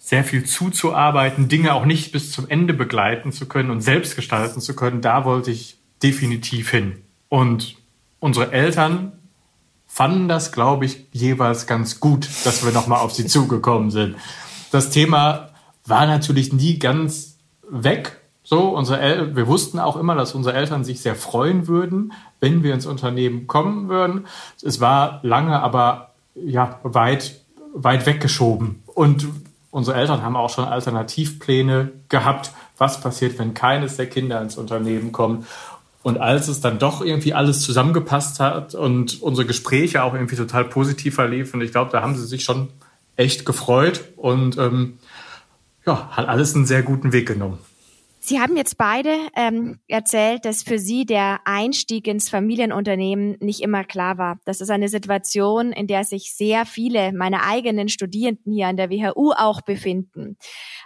sehr 0.05 0.23
viel 0.23 0.45
zuzuarbeiten, 0.45 1.49
Dinge 1.49 1.73
auch 1.73 1.87
nicht 1.87 2.13
bis 2.13 2.31
zum 2.31 2.47
Ende 2.47 2.75
begleiten 2.75 3.33
zu 3.33 3.47
können 3.47 3.71
und 3.71 3.81
selbst 3.81 4.17
gestalten 4.17 4.61
zu 4.61 4.77
können, 4.77 5.01
da 5.01 5.25
wollte 5.25 5.51
ich 5.51 5.79
definitiv 6.03 6.71
hin. 6.71 7.03
Und 7.31 7.77
unsere 8.21 8.53
Eltern 8.53 9.13
fanden 9.87 10.29
das, 10.29 10.53
glaube 10.53 10.85
ich, 10.85 11.07
jeweils 11.13 11.67
ganz 11.67 12.01
gut, 12.01 12.29
dass 12.45 12.67
wir 12.67 12.73
nochmal 12.73 13.01
auf 13.01 13.15
sie 13.15 13.25
zugekommen 13.25 13.91
sind. 13.91 14.17
Das 14.71 14.91
Thema 14.91 15.49
war 15.87 16.07
natürlich 16.07 16.53
nie 16.53 16.79
ganz 16.79 17.39
weg. 17.71 18.21
So, 18.43 18.77
unsere 18.77 19.01
El 19.01 19.37
wir 19.37 19.47
wussten 19.47 19.79
auch 19.79 19.97
immer, 19.97 20.15
dass 20.15 20.35
unsere 20.35 20.55
Eltern 20.55 20.85
sich 20.85 21.01
sehr 21.01 21.15
freuen 21.15 21.67
würden, 21.67 22.13
wenn 22.41 22.63
wir 22.63 22.75
ins 22.75 22.85
Unternehmen 22.85 23.47
kommen 23.47 23.89
würden. 23.89 24.27
Es 24.63 24.83
war 24.83 25.21
lange, 25.23 25.63
aber 25.63 26.11
ja, 26.35 26.79
weit, 26.83 27.41
weit 27.73 28.05
weggeschoben. 28.05 28.83
Und 28.95 29.27
unsere 29.75 29.97
Eltern 29.97 30.23
haben 30.23 30.37
auch 30.37 30.51
schon 30.51 30.65
Alternativpläne 30.65 31.91
gehabt, 32.09 32.53
was 32.79 33.01
passiert, 33.01 33.41
wenn 33.41 33.55
keines 33.55 33.97
der 33.97 34.07
Kinder 34.07 34.41
ins 34.41 34.57
Unternehmen 34.57 35.11
kommt. 35.11 35.47
Und 36.05 36.19
als 36.19 36.47
es 36.47 36.61
dann 36.61 36.79
doch 36.79 37.05
irgendwie 37.05 37.35
alles 37.35 37.61
zusammengepasst 37.63 38.39
hat 38.39 38.77
und 38.77 39.21
unsere 39.21 39.49
Gespräche 39.49 40.05
auch 40.05 40.15
irgendwie 40.15 40.37
total 40.37 40.65
positiv 40.65 41.17
verliefen, 41.17 41.61
ich 41.61 41.73
glaube, 41.73 41.91
da 41.91 42.03
haben 42.03 42.15
sie 42.15 42.25
sich 42.25 42.45
schon 42.45 42.69
echt 43.17 43.45
gefreut 43.45 44.05
und 44.17 44.59
ähm, 44.59 44.99
ja, 45.85 46.09
hat 46.13 46.29
alles 46.29 46.55
einen 46.55 46.67
sehr 46.67 46.83
guten 46.83 47.13
Weg 47.13 47.27
genommen. 47.27 47.59
Sie 48.27 48.41
haben 48.41 48.57
jetzt 48.57 48.79
beide 48.79 49.19
ähm, 49.37 49.81
erzählt, 49.87 50.47
dass 50.47 50.63
für 50.63 50.79
Sie 50.79 51.05
der 51.05 51.41
Einstieg 51.45 52.07
ins 52.07 52.31
Familienunternehmen 52.31 53.37
nicht 53.41 53.61
immer 53.61 53.85
klar 53.85 54.17
war. 54.17 54.39
Das 54.47 54.63
ist 54.63 54.71
eine 54.71 54.89
Situation, 54.89 55.73
in 55.73 55.87
der 55.87 56.05
sich 56.05 56.35
sehr 56.35 56.65
viele 56.65 57.13
meiner 57.13 57.47
eigenen 57.47 57.91
Studierenden 57.91 58.55
hier 58.55 58.69
an 58.69 58.79
der 58.79 58.89
WHU 58.89 59.33
auch 59.33 59.61
befinden. 59.61 60.39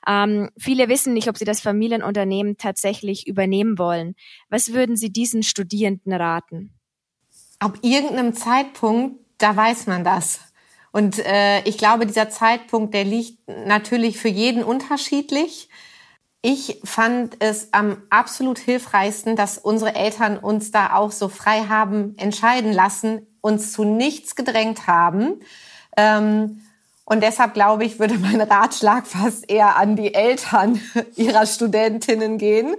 Ähm, 0.04 0.50
viele 0.58 0.88
wissen 0.88 1.14
nicht, 1.14 1.28
ob 1.28 1.38
sie 1.38 1.44
das 1.44 1.60
Familienunternehmen 1.60 2.56
tatsächlich 2.56 3.28
übernehmen 3.28 3.78
wollen. 3.78 4.16
Was 4.48 4.72
würden 4.72 4.96
Sie 4.96 5.12
diesen 5.12 5.44
Studierenden 5.44 6.12
raten? 6.12 6.74
Ab 7.60 7.78
irgendeinem 7.82 8.34
Zeitpunkt, 8.34 9.20
da 9.38 9.54
weiß 9.54 9.86
man 9.86 10.02
das. 10.02 10.40
Und 10.90 11.24
äh, 11.24 11.62
ich 11.62 11.78
glaube, 11.78 12.04
dieser 12.04 12.30
Zeitpunkt, 12.30 12.94
der 12.94 13.04
liegt 13.04 13.46
natürlich 13.46 14.18
für 14.18 14.26
jeden 14.26 14.64
unterschiedlich. 14.64 15.68
Ich 16.40 16.80
fand 16.84 17.36
es 17.40 17.72
am 17.72 18.02
absolut 18.10 18.58
hilfreichsten, 18.58 19.34
dass 19.34 19.58
unsere 19.58 19.94
Eltern 19.96 20.38
uns 20.38 20.70
da 20.70 20.94
auch 20.94 21.10
so 21.10 21.28
frei 21.28 21.64
haben 21.68 22.14
entscheiden 22.16 22.72
lassen, 22.72 23.26
uns 23.40 23.72
zu 23.72 23.84
nichts 23.84 24.36
gedrängt 24.36 24.86
haben. 24.86 25.40
Ähm, 25.96 26.62
und 27.04 27.22
deshalb 27.22 27.54
glaube 27.54 27.84
ich, 27.84 27.98
würde 27.98 28.18
mein 28.18 28.40
Ratschlag 28.40 29.06
fast 29.06 29.50
eher 29.50 29.76
an 29.76 29.96
die 29.96 30.14
Eltern 30.14 30.80
ihrer 31.16 31.46
Studentinnen 31.46 32.38
gehen, 32.38 32.76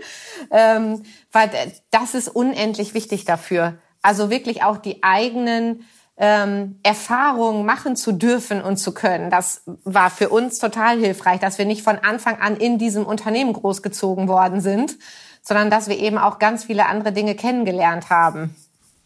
ähm, 0.52 1.04
weil 1.32 1.50
das 1.92 2.14
ist 2.14 2.30
unendlich 2.30 2.94
wichtig 2.94 3.26
dafür. 3.26 3.80
Also 4.02 4.30
wirklich 4.30 4.64
auch 4.64 4.78
die 4.78 5.04
eigenen 5.04 5.86
ähm, 6.22 6.80
Erfahrungen 6.84 7.66
machen 7.66 7.96
zu 7.96 8.12
dürfen 8.12 8.62
und 8.62 8.76
zu 8.76 8.94
können. 8.94 9.30
Das 9.30 9.64
war 9.86 10.10
für 10.10 10.28
uns 10.28 10.60
total 10.60 11.00
hilfreich, 11.00 11.40
dass 11.40 11.58
wir 11.58 11.66
nicht 11.66 11.82
von 11.82 11.98
Anfang 11.98 12.40
an 12.42 12.58
in 12.58 12.78
diesem 12.78 13.06
Unternehmen 13.06 13.54
großgezogen 13.54 14.28
worden 14.28 14.60
sind, 14.60 14.98
sondern 15.42 15.70
dass 15.70 15.88
wir 15.88 15.98
eben 15.98 16.18
auch 16.18 16.38
ganz 16.38 16.66
viele 16.66 16.88
andere 16.88 17.14
Dinge 17.14 17.36
kennengelernt 17.36 18.10
haben. 18.10 18.54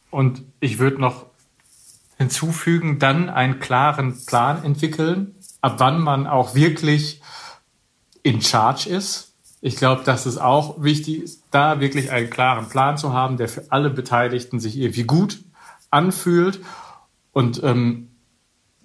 Und 0.10 0.42
ich 0.60 0.80
würde 0.80 1.00
noch 1.00 1.28
hinzufügen, 2.18 2.98
dann 2.98 3.30
einen 3.30 3.60
klaren 3.60 4.26
Plan 4.26 4.64
entwickeln, 4.64 5.36
ab 5.62 5.76
wann 5.78 6.02
man 6.02 6.26
auch 6.26 6.56
wirklich 6.56 7.22
in 8.24 8.42
Charge 8.42 8.90
ist. 8.90 9.34
Ich 9.62 9.76
glaube, 9.76 10.04
dass 10.04 10.26
es 10.26 10.40
auch 10.40 10.82
wichtig 10.82 11.22
ist, 11.22 11.44
da 11.52 11.80
wirklich 11.80 12.12
einen 12.12 12.32
klaren 12.32 12.70
Plan 12.70 12.98
zu 12.98 13.14
haben, 13.14 13.38
der 13.38 13.50
für 13.50 13.66
alle 13.70 13.92
Beteiligten 13.92 14.60
sich 14.60 14.78
irgendwie 14.78 15.04
gut 15.04 15.44
anfühlt 15.92 16.60
und 17.34 17.62
ähm, 17.64 18.10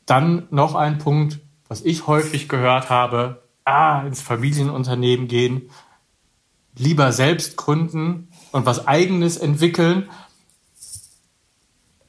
dann 0.07 0.49
noch 0.51 0.75
ein 0.75 0.99
Punkt, 0.99 1.39
was 1.69 1.83
ich 1.83 2.07
häufig 2.07 2.49
gehört 2.49 2.91
habe, 2.91 3.43
ah, 3.65 4.03
ins 4.03 4.23
Familienunternehmen 4.23 5.29
gehen, 5.29 5.71
lieber 6.77 7.13
selbst 7.13 7.57
gründen 7.57 8.29
und 8.53 8.67
was 8.67 8.87
eigenes 8.89 9.37
entwickeln. 9.37 10.09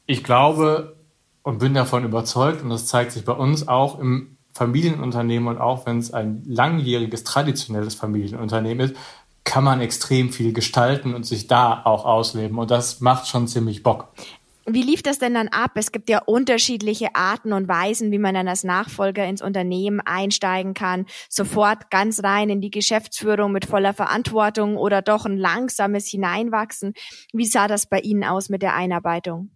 Ich 0.05 0.24
glaube 0.24 0.96
und 1.43 1.60
bin 1.60 1.74
davon 1.74 2.03
überzeugt, 2.03 2.63
und 2.63 2.69
das 2.69 2.86
zeigt 2.86 3.12
sich 3.12 3.25
bei 3.25 3.34
uns 3.34 3.67
auch 3.67 4.00
im 4.00 4.38
Familienunternehmen 4.53 5.48
und 5.48 5.58
auch 5.60 5.86
wenn 5.86 6.00
es 6.00 6.13
ein 6.13 6.43
langjähriges, 6.46 7.24
traditionelles 7.24 7.96
Familienunternehmen 7.96 8.89
ist, 8.89 8.96
kann 9.43 9.63
man 9.63 9.81
extrem 9.81 10.31
viel 10.31 10.53
gestalten 10.53 11.15
und 11.15 11.25
sich 11.25 11.48
da 11.48 11.81
auch 11.84 12.05
ausleben. 12.05 12.60
Und 12.60 12.69
das 12.69 13.00
macht 13.00 13.27
schon 13.27 13.48
ziemlich 13.48 13.84
Bock. 13.84 14.10
Wie 14.71 14.83
lief 14.83 15.01
das 15.03 15.19
denn 15.19 15.33
dann 15.33 15.47
ab? 15.47 15.71
Es 15.75 15.91
gibt 15.91 16.09
ja 16.09 16.21
unterschiedliche 16.23 17.15
Arten 17.15 17.53
und 17.53 17.67
Weisen, 17.67 18.11
wie 18.11 18.19
man 18.19 18.35
dann 18.35 18.47
als 18.47 18.63
Nachfolger 18.63 19.25
ins 19.25 19.41
Unternehmen 19.41 19.99
einsteigen 19.99 20.73
kann. 20.73 21.05
Sofort 21.29 21.89
ganz 21.89 22.23
rein 22.23 22.49
in 22.49 22.61
die 22.61 22.71
Geschäftsführung 22.71 23.51
mit 23.51 23.65
voller 23.65 23.93
Verantwortung 23.93 24.77
oder 24.77 25.01
doch 25.01 25.25
ein 25.25 25.38
langsames 25.38 26.07
Hineinwachsen. 26.07 26.93
Wie 27.33 27.45
sah 27.45 27.67
das 27.67 27.88
bei 27.88 27.99
Ihnen 27.99 28.23
aus 28.23 28.49
mit 28.49 28.61
der 28.61 28.75
Einarbeitung? 28.75 29.51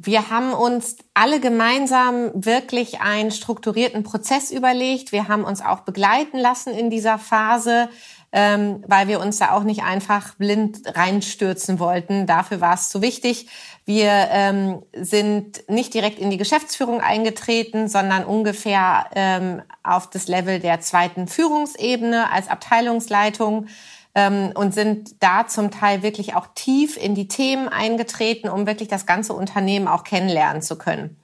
Wir 0.00 0.30
haben 0.30 0.52
uns 0.52 0.96
alle 1.12 1.40
gemeinsam 1.40 2.30
wirklich 2.32 3.00
einen 3.00 3.32
strukturierten 3.32 4.04
Prozess 4.04 4.52
überlegt. 4.52 5.10
Wir 5.10 5.26
haben 5.26 5.42
uns 5.42 5.60
auch 5.60 5.80
begleiten 5.80 6.38
lassen 6.38 6.72
in 6.72 6.88
dieser 6.88 7.18
Phase 7.18 7.88
ähm, 8.32 8.84
weil 8.86 9.08
wir 9.08 9.20
uns 9.20 9.38
da 9.38 9.52
auch 9.52 9.62
nicht 9.62 9.82
einfach 9.82 10.34
blind 10.34 10.80
reinstürzen 10.84 11.78
wollten. 11.78 12.26
Dafür 12.26 12.60
war 12.60 12.74
es 12.74 12.90
zu 12.90 13.00
wichtig. 13.00 13.48
Wir 13.86 14.28
ähm, 14.30 14.82
sind 14.92 15.68
nicht 15.68 15.94
direkt 15.94 16.18
in 16.18 16.30
die 16.30 16.36
Geschäftsführung 16.36 17.00
eingetreten, 17.00 17.88
sondern 17.88 18.24
ungefähr 18.24 19.06
ähm, 19.14 19.62
auf 19.82 20.10
das 20.10 20.28
Level 20.28 20.60
der 20.60 20.80
zweiten 20.80 21.26
Führungsebene 21.26 22.30
als 22.30 22.48
Abteilungsleitung 22.48 23.66
ähm, 24.14 24.52
und 24.54 24.74
sind 24.74 25.22
da 25.22 25.46
zum 25.46 25.70
Teil 25.70 26.02
wirklich 26.02 26.34
auch 26.34 26.48
tief 26.54 26.98
in 26.98 27.14
die 27.14 27.28
Themen 27.28 27.68
eingetreten, 27.68 28.50
um 28.50 28.66
wirklich 28.66 28.88
das 28.88 29.06
ganze 29.06 29.32
Unternehmen 29.32 29.88
auch 29.88 30.04
kennenlernen 30.04 30.60
zu 30.60 30.76
können. 30.76 31.16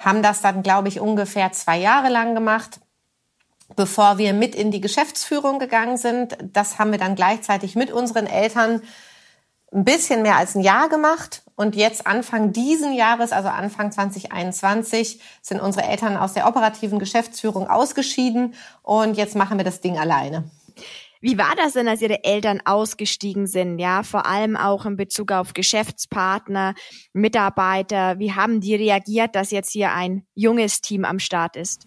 Haben 0.00 0.22
das 0.22 0.40
dann, 0.40 0.64
glaube 0.64 0.88
ich, 0.88 0.98
ungefähr 0.98 1.52
zwei 1.52 1.78
Jahre 1.78 2.08
lang 2.08 2.34
gemacht 2.34 2.80
bevor 3.76 4.18
wir 4.18 4.32
mit 4.32 4.54
in 4.54 4.70
die 4.70 4.80
Geschäftsführung 4.80 5.58
gegangen 5.58 5.96
sind. 5.96 6.36
Das 6.52 6.78
haben 6.78 6.92
wir 6.92 6.98
dann 6.98 7.14
gleichzeitig 7.14 7.76
mit 7.76 7.90
unseren 7.90 8.26
Eltern 8.26 8.82
ein 9.72 9.84
bisschen 9.84 10.22
mehr 10.22 10.36
als 10.36 10.54
ein 10.54 10.62
Jahr 10.62 10.88
gemacht. 10.88 11.42
Und 11.54 11.76
jetzt 11.76 12.06
Anfang 12.06 12.52
diesen 12.52 12.92
Jahres, 12.92 13.32
also 13.32 13.48
Anfang 13.48 13.92
2021, 13.92 15.20
sind 15.42 15.60
unsere 15.60 15.86
Eltern 15.86 16.16
aus 16.16 16.32
der 16.32 16.48
operativen 16.48 16.98
Geschäftsführung 16.98 17.68
ausgeschieden. 17.68 18.54
Und 18.82 19.16
jetzt 19.16 19.36
machen 19.36 19.58
wir 19.58 19.64
das 19.64 19.80
Ding 19.80 19.98
alleine. 19.98 20.50
Wie 21.22 21.36
war 21.36 21.54
das 21.54 21.74
denn, 21.74 21.86
als 21.86 22.00
Ihre 22.00 22.24
Eltern 22.24 22.62
ausgestiegen 22.64 23.46
sind? 23.46 23.78
Ja, 23.78 24.02
vor 24.02 24.24
allem 24.24 24.56
auch 24.56 24.86
in 24.86 24.96
Bezug 24.96 25.32
auf 25.32 25.52
Geschäftspartner, 25.52 26.74
Mitarbeiter. 27.12 28.18
Wie 28.18 28.32
haben 28.32 28.62
die 28.62 28.74
reagiert, 28.74 29.34
dass 29.34 29.50
jetzt 29.50 29.70
hier 29.70 29.92
ein 29.92 30.26
junges 30.34 30.80
Team 30.80 31.04
am 31.04 31.18
Start 31.18 31.56
ist? 31.56 31.86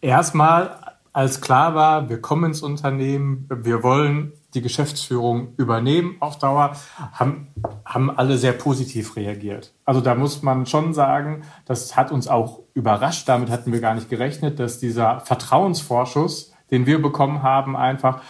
Erstmal, 0.00 0.78
als 1.12 1.40
klar 1.40 1.74
war, 1.74 2.08
wir 2.08 2.20
kommen 2.20 2.44
ins 2.44 2.62
Unternehmen, 2.62 3.48
wir 3.48 3.82
wollen 3.82 4.32
die 4.54 4.62
Geschäftsführung 4.62 5.54
übernehmen 5.56 6.16
auf 6.20 6.38
Dauer, 6.38 6.76
haben, 7.12 7.48
haben 7.84 8.10
alle 8.10 8.36
sehr 8.36 8.52
positiv 8.52 9.16
reagiert. 9.16 9.72
Also 9.84 10.00
da 10.00 10.14
muss 10.14 10.42
man 10.42 10.66
schon 10.66 10.92
sagen, 10.92 11.42
das 11.66 11.96
hat 11.96 12.10
uns 12.10 12.26
auch 12.26 12.60
überrascht. 12.74 13.28
Damit 13.28 13.50
hatten 13.50 13.72
wir 13.72 13.80
gar 13.80 13.94
nicht 13.94 14.10
gerechnet, 14.10 14.58
dass 14.58 14.78
dieser 14.78 15.20
Vertrauensvorschuss, 15.20 16.52
den 16.70 16.86
wir 16.86 17.00
bekommen 17.00 17.42
haben, 17.42 17.76
einfach, 17.76 18.22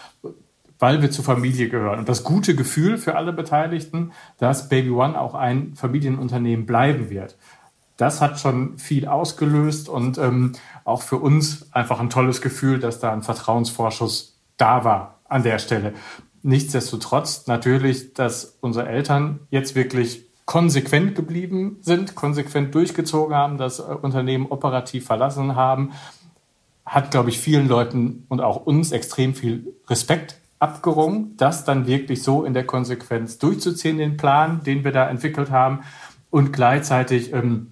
weil 0.77 1.01
wir 1.01 1.11
zur 1.11 1.25
Familie 1.25 1.69
gehören. 1.69 1.99
Und 1.99 2.09
das 2.09 2.23
gute 2.23 2.55
Gefühl 2.55 2.97
für 2.97 3.15
alle 3.15 3.33
Beteiligten, 3.33 4.11
dass 4.37 4.69
Baby 4.69 4.91
One 4.91 5.19
auch 5.19 5.33
ein 5.33 5.75
Familienunternehmen 5.75 6.65
bleiben 6.65 7.09
wird 7.09 7.35
das 8.01 8.19
hat 8.19 8.39
schon 8.39 8.77
viel 8.79 9.07
ausgelöst 9.07 9.87
und 9.87 10.17
ähm, 10.17 10.53
auch 10.85 11.03
für 11.03 11.17
uns 11.17 11.71
einfach 11.71 11.99
ein 11.99 12.09
tolles 12.09 12.41
Gefühl, 12.41 12.79
dass 12.79 12.99
da 12.99 13.13
ein 13.13 13.21
Vertrauensvorschuss 13.21 14.39
da 14.57 14.83
war 14.83 15.19
an 15.29 15.43
der 15.43 15.59
Stelle. 15.59 15.93
Nichtsdestotrotz 16.41 17.45
natürlich, 17.45 18.15
dass 18.15 18.57
unsere 18.59 18.89
Eltern 18.89 19.41
jetzt 19.51 19.75
wirklich 19.75 20.25
konsequent 20.45 21.13
geblieben 21.13 21.77
sind, 21.81 22.15
konsequent 22.15 22.73
durchgezogen 22.73 23.35
haben, 23.35 23.57
das 23.59 23.79
äh, 23.79 23.83
Unternehmen 23.83 24.47
operativ 24.47 25.05
verlassen 25.05 25.55
haben, 25.55 25.91
hat, 26.85 27.11
glaube 27.11 27.29
ich, 27.29 27.39
vielen 27.39 27.67
Leuten 27.67 28.25
und 28.27 28.41
auch 28.41 28.65
uns 28.65 28.91
extrem 28.91 29.35
viel 29.35 29.75
Respekt 29.87 30.37
abgerungen, 30.57 31.37
das 31.37 31.65
dann 31.65 31.85
wirklich 31.85 32.23
so 32.23 32.43
in 32.43 32.53
der 32.55 32.65
Konsequenz 32.65 33.37
durchzuziehen, 33.37 33.99
den 33.99 34.17
Plan, 34.17 34.63
den 34.63 34.83
wir 34.83 34.91
da 34.91 35.07
entwickelt 35.07 35.51
haben. 35.51 35.81
Und 36.31 36.51
gleichzeitig 36.53 37.33
ähm, 37.33 37.70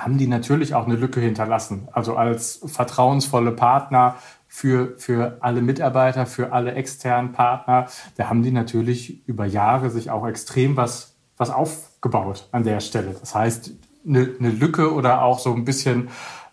haben 0.00 0.18
die 0.18 0.26
natürlich 0.26 0.74
auch 0.74 0.86
eine 0.86 0.96
Lücke 0.96 1.20
hinterlassen. 1.20 1.88
Also 1.92 2.16
als 2.16 2.60
vertrauensvolle 2.64 3.52
Partner 3.52 4.16
für, 4.46 4.94
für 4.98 5.38
alle 5.40 5.60
Mitarbeiter, 5.60 6.26
für 6.26 6.52
alle 6.52 6.72
externen 6.72 7.32
Partner, 7.32 7.86
da 8.16 8.28
haben 8.28 8.42
die 8.42 8.50
natürlich 8.50 9.26
über 9.28 9.44
Jahre 9.44 9.90
sich 9.90 10.10
auch 10.10 10.26
extrem 10.26 10.76
was, 10.76 11.14
was 11.36 11.50
aufgebaut 11.50 12.48
an 12.52 12.64
der 12.64 12.80
Stelle. 12.80 13.14
Das 13.18 13.34
heißt, 13.34 13.72
eine, 14.06 14.34
eine 14.38 14.50
Lücke 14.50 14.92
oder 14.92 15.22
auch 15.22 15.38
so 15.38 15.54
ein 15.54 15.64
bisschen 15.64 16.08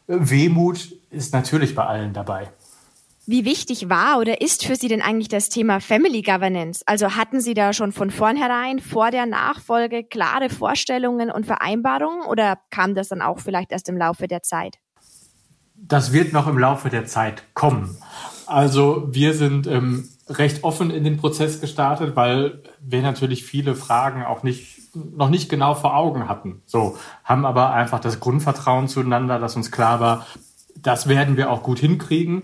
Wehmut 0.07 0.93
ist 1.09 1.33
natürlich 1.33 1.73
bei 1.73 1.85
allen 1.85 2.13
dabei. 2.13 2.49
Wie 3.27 3.43
wichtig 3.43 3.89
war 3.89 4.19
oder 4.19 4.39
ist 4.41 4.65
für 4.65 4.75
Sie 4.75 4.87
denn 4.87 5.01
eigentlich 5.01 5.29
das 5.29 5.49
Thema 5.49 5.79
Family 5.79 6.21
Governance? 6.21 6.83
Also 6.85 7.15
hatten 7.15 7.41
Sie 7.41 7.55
da 7.55 7.73
schon 7.73 7.91
von 7.91 8.11
vornherein 8.11 8.77
vor 8.77 9.09
der 9.09 9.25
Nachfolge 9.25 10.03
klare 10.03 10.49
Vorstellungen 10.49 11.31
und 11.31 11.47
Vereinbarungen 11.47 12.27
oder 12.27 12.59
kam 12.69 12.93
das 12.93 13.07
dann 13.07 13.23
auch 13.23 13.39
vielleicht 13.39 13.71
erst 13.71 13.89
im 13.89 13.97
Laufe 13.97 14.27
der 14.27 14.43
Zeit? 14.43 14.75
Das 15.73 16.13
wird 16.13 16.33
noch 16.33 16.45
im 16.45 16.59
Laufe 16.59 16.89
der 16.89 17.05
Zeit 17.05 17.43
kommen. 17.55 17.97
Also 18.45 19.07
wir 19.09 19.33
sind 19.33 19.65
ähm, 19.65 20.07
recht 20.29 20.63
offen 20.63 20.91
in 20.91 21.03
den 21.03 21.17
Prozess 21.17 21.59
gestartet, 21.59 22.15
weil 22.15 22.61
wir 22.79 23.01
natürlich 23.01 23.43
viele 23.43 23.73
Fragen 23.73 24.23
auch 24.23 24.43
nicht 24.43 24.75
noch 24.93 25.29
nicht 25.29 25.49
genau 25.49 25.73
vor 25.73 25.97
Augen 25.97 26.29
hatten. 26.29 26.61
So 26.67 26.97
haben 27.23 27.45
aber 27.45 27.73
einfach 27.73 27.99
das 27.99 28.19
Grundvertrauen 28.19 28.87
zueinander, 28.87 29.39
dass 29.39 29.55
uns 29.55 29.71
klar 29.71 29.99
war, 29.99 30.25
das 30.77 31.09
werden 31.09 31.35
wir 31.35 31.49
auch 31.49 31.63
gut 31.63 31.79
hinkriegen 31.79 32.43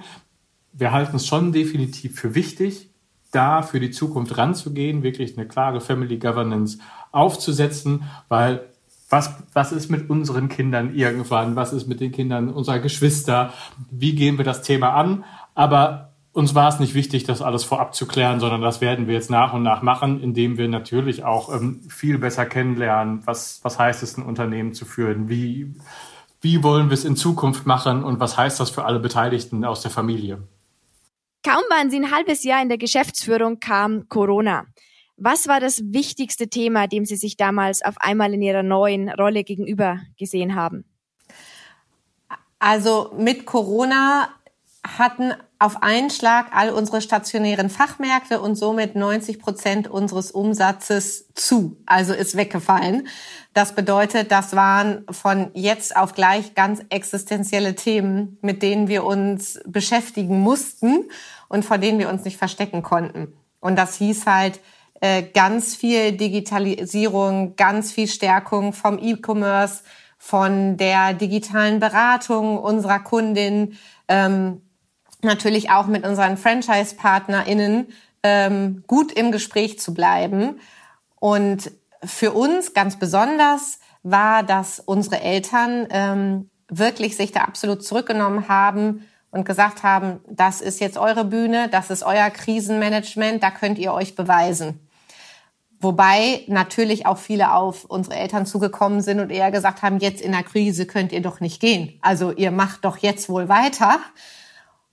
wir 0.74 0.92
halten 0.92 1.18
es 1.18 1.28
schon 1.28 1.52
definitiv 1.52 2.20
für 2.20 2.36
wichtig, 2.36 2.90
da 3.32 3.62
für 3.62 3.80
die 3.80 3.92
Zukunft 3.92 4.38
ranzugehen, 4.38 5.04
wirklich 5.04 5.38
eine 5.38 5.48
klare 5.48 5.82
Family 5.82 6.18
Governance 6.18 6.80
aufzusetzen, 7.12 8.04
weil 8.28 8.68
was, 9.10 9.34
was 9.54 9.72
ist 9.74 9.90
mit 9.90 10.10
unseren 10.10 10.48
Kindern 10.48 10.96
irgendwann? 10.96 11.56
Was 11.58 11.74
ist 11.74 11.88
mit 11.88 12.00
den 12.00 12.14
Kindern 12.14 12.50
unserer 12.50 12.80
Geschwister? 12.80 13.54
Wie 13.90 14.16
gehen 14.16 14.38
wir 14.38 14.46
das 14.46 14.62
Thema 14.62 14.94
an? 14.94 15.26
Aber 15.54 16.12
uns 16.34 16.56
war 16.56 16.70
es 16.70 16.80
nicht 16.80 16.94
wichtig, 16.94 17.26
das 17.26 17.42
alles 17.42 17.66
vorab 17.66 17.94
zu 17.94 18.06
klären, 18.08 18.40
sondern 18.40 18.62
das 18.62 18.80
werden 18.80 19.08
wir 19.08 19.16
jetzt 19.16 19.30
nach 19.30 19.54
und 19.54 19.64
nach 19.64 19.82
machen, 19.82 20.22
indem 20.22 20.58
wir 20.58 20.70
natürlich 20.70 21.26
auch 21.26 21.54
ähm, 21.54 21.82
viel 21.90 22.18
besser 22.20 22.46
kennenlernen, 22.46 23.22
was, 23.26 23.60
was 23.64 23.78
heißt 23.78 24.02
es, 24.02 24.18
ein 24.18 24.24
Unternehmen 24.24 24.74
zu 24.74 24.86
führen, 24.86 25.28
wie, 25.28 25.76
wie 26.40 26.64
wollen 26.64 26.90
wir 26.90 26.94
es 26.94 27.04
in 27.04 27.18
Zukunft 27.18 27.66
machen 27.66 28.06
und 28.06 28.22
was 28.22 28.38
heißt 28.38 28.62
das 28.62 28.70
für 28.70 28.86
alle 28.86 29.00
Beteiligten 29.00 29.66
aus 29.66 29.82
der 29.82 29.92
Familie. 29.92 30.42
Kaum 31.44 31.64
waren 31.70 31.90
Sie 31.90 32.00
ein 32.00 32.12
halbes 32.12 32.44
Jahr 32.44 32.62
in 32.62 32.70
der 32.70 32.78
Geschäftsführung, 32.78 33.60
kam 33.60 34.08
Corona. 34.10 34.68
Was 35.18 35.48
war 35.48 35.60
das 35.60 35.82
wichtigste 35.86 36.50
Thema, 36.50 36.88
dem 36.88 37.06
Sie 37.06 37.16
sich 37.16 37.36
damals 37.36 37.84
auf 37.84 37.96
einmal 37.98 38.34
in 38.34 38.42
Ihrer 38.42 38.64
neuen 38.64 39.10
Rolle 39.10 39.44
gegenüber 39.44 40.00
gesehen 40.18 40.56
haben? 40.56 40.86
Also 42.60 43.12
mit 43.18 43.48
Corona 43.48 44.30
hatten 44.86 45.34
auf 45.62 45.84
einen 45.84 46.10
Schlag 46.10 46.48
all 46.54 46.72
unsere 46.72 47.02
stationären 47.02 47.70
Fachmärkte 47.70 48.42
und 48.42 48.56
somit 48.56 48.96
90 48.96 49.40
Prozent 49.40 49.88
unseres 49.88 50.32
Umsatzes 50.32 51.28
zu, 51.36 51.78
also 51.86 52.14
ist 52.14 52.36
weggefallen. 52.36 53.08
Das 53.54 53.76
bedeutet, 53.76 54.32
das 54.32 54.56
waren 54.56 55.06
von 55.12 55.52
jetzt 55.54 55.96
auf 55.96 56.14
gleich 56.14 56.56
ganz 56.56 56.82
existenzielle 56.90 57.76
Themen, 57.76 58.40
mit 58.42 58.64
denen 58.64 58.88
wir 58.88 59.04
uns 59.04 59.60
beschäftigen 59.68 60.40
mussten 60.40 61.06
und 61.48 61.64
vor 61.64 61.78
denen 61.78 62.00
wir 62.00 62.10
uns 62.10 62.24
nicht 62.24 62.38
verstecken 62.38 62.82
konnten. 62.82 63.32
Und 63.60 63.76
das 63.76 63.98
hieß 63.98 64.26
halt 64.26 64.60
äh, 65.00 65.22
ganz 65.22 65.76
viel 65.76 66.14
Digitalisierung, 66.14 67.56
ganz 67.56 67.92
viel 67.92 68.08
Stärkung 68.08 68.74
vom 68.74 68.98
E-Commerce, 68.98 69.84
von 70.18 70.78
der 70.78 71.14
digitalen 71.14 71.80
Beratung 71.80 72.58
unserer 72.58 73.00
Kundin, 73.00 73.78
ähm, 74.08 74.62
natürlich 75.24 75.70
auch 75.70 75.88
mit 75.88 76.06
unseren 76.06 76.38
Franchise-PartnerInnen 76.38 77.88
ähm, 78.24 78.84
gut 78.88 79.12
im 79.12 79.32
Gespräch 79.32 79.80
zu 79.80 79.94
bleiben. 79.94 80.60
Und 81.20 81.72
für 82.04 82.32
uns 82.32 82.74
ganz 82.74 82.98
besonders 82.98 83.80
war, 84.04 84.44
dass 84.44 84.80
unsere 84.80 85.22
Eltern 85.22 85.88
ähm, 85.92 86.50
wirklich 86.68 87.16
sich 87.16 87.32
da 87.32 87.42
absolut 87.42 87.84
zurückgenommen 87.84 88.48
haben 88.48 89.06
und 89.30 89.46
gesagt 89.46 89.84
haben, 89.84 90.20
das 90.28 90.62
ist 90.62 90.80
jetzt 90.80 90.98
eure 90.98 91.26
Bühne, 91.26 91.70
das 91.70 91.90
ist 91.90 92.04
euer 92.04 92.30
Krisenmanagement, 92.30 93.44
da 93.44 93.52
könnt 93.52 93.78
ihr 93.78 93.94
euch 93.94 94.16
beweisen. 94.16 94.80
Wobei 95.80 96.44
natürlich 96.48 97.08
auch 97.08 97.18
viele 97.18 97.54
auf 97.54 97.86
unsere 97.86 98.16
Eltern 98.16 98.46
zugekommen 98.46 99.02
sind 99.02 99.20
und 99.20 99.32
eher 99.32 99.50
gesagt 99.50 99.82
haben, 99.82 99.98
jetzt 99.98 100.22
in 100.22 100.32
der 100.32 100.44
Krise 100.44 100.86
könnt 100.86 101.12
ihr 101.12 101.22
doch 101.22 101.40
nicht 101.40 101.60
gehen. 101.60 101.98
Also 102.02 102.32
ihr 102.32 102.52
macht 102.52 102.86
doch 102.86 102.98
jetzt 102.98 103.30
wohl 103.30 103.50
weiter. 103.50 104.00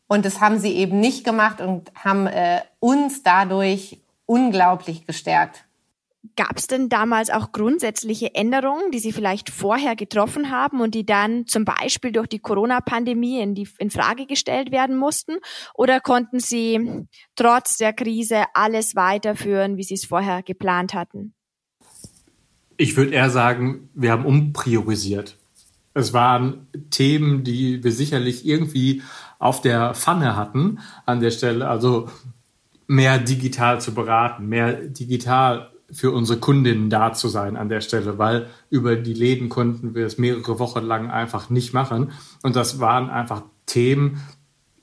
Und 0.08 0.24
das 0.24 0.40
haben 0.40 0.58
sie 0.58 0.72
eben 0.72 1.00
nicht 1.00 1.24
gemacht 1.24 1.60
und 1.60 1.92
haben 1.94 2.26
äh, 2.26 2.62
uns 2.80 3.22
dadurch 3.22 3.98
unglaublich 4.26 5.06
gestärkt. 5.06 5.64
Gab 6.34 6.56
es 6.56 6.66
denn 6.66 6.88
damals 6.88 7.30
auch 7.30 7.52
grundsätzliche 7.52 8.34
Änderungen, 8.34 8.90
die 8.90 8.98
Sie 8.98 9.12
vielleicht 9.12 9.50
vorher 9.50 9.94
getroffen 9.94 10.50
haben 10.50 10.80
und 10.80 10.94
die 10.94 11.06
dann 11.06 11.46
zum 11.46 11.64
Beispiel 11.64 12.10
durch 12.10 12.26
die 12.26 12.40
Corona-Pandemie 12.40 13.40
in, 13.40 13.54
die, 13.54 13.68
in 13.78 13.90
Frage 13.90 14.26
gestellt 14.26 14.72
werden 14.72 14.96
mussten? 14.96 15.36
Oder 15.74 16.00
konnten 16.00 16.40
Sie 16.40 17.06
trotz 17.36 17.76
der 17.76 17.92
Krise 17.92 18.44
alles 18.54 18.96
weiterführen, 18.96 19.76
wie 19.76 19.84
Sie 19.84 19.94
es 19.94 20.06
vorher 20.06 20.42
geplant 20.42 20.92
hatten? 20.92 21.34
Ich 22.76 22.96
würde 22.96 23.12
eher 23.12 23.30
sagen, 23.30 23.88
wir 23.94 24.10
haben 24.10 24.26
umpriorisiert. 24.26 25.36
Es 25.94 26.12
waren 26.12 26.68
Themen, 26.90 27.42
die 27.44 27.82
wir 27.82 27.92
sicherlich 27.92 28.46
irgendwie 28.46 29.02
auf 29.38 29.60
der 29.60 29.94
Pfanne 29.94 30.36
hatten 30.36 30.80
an 31.06 31.20
der 31.20 31.30
Stelle. 31.30 31.68
Also 31.68 32.08
mehr 32.86 33.18
digital 33.18 33.80
zu 33.80 33.94
beraten, 33.94 34.48
mehr 34.48 34.72
digital 34.72 35.70
für 35.90 36.10
unsere 36.10 36.38
Kundinnen 36.38 36.90
da 36.90 37.12
zu 37.12 37.28
sein 37.28 37.56
an 37.56 37.68
der 37.68 37.80
Stelle, 37.80 38.18
weil 38.18 38.48
über 38.68 38.96
die 38.96 39.14
Läden 39.14 39.48
konnten 39.48 39.94
wir 39.94 40.06
es 40.06 40.18
mehrere 40.18 40.58
Wochen 40.58 40.84
lang 40.84 41.10
einfach 41.10 41.48
nicht 41.48 41.72
machen. 41.72 42.12
Und 42.42 42.56
das 42.56 42.78
waren 42.80 43.08
einfach 43.08 43.42
Themen, 43.64 44.22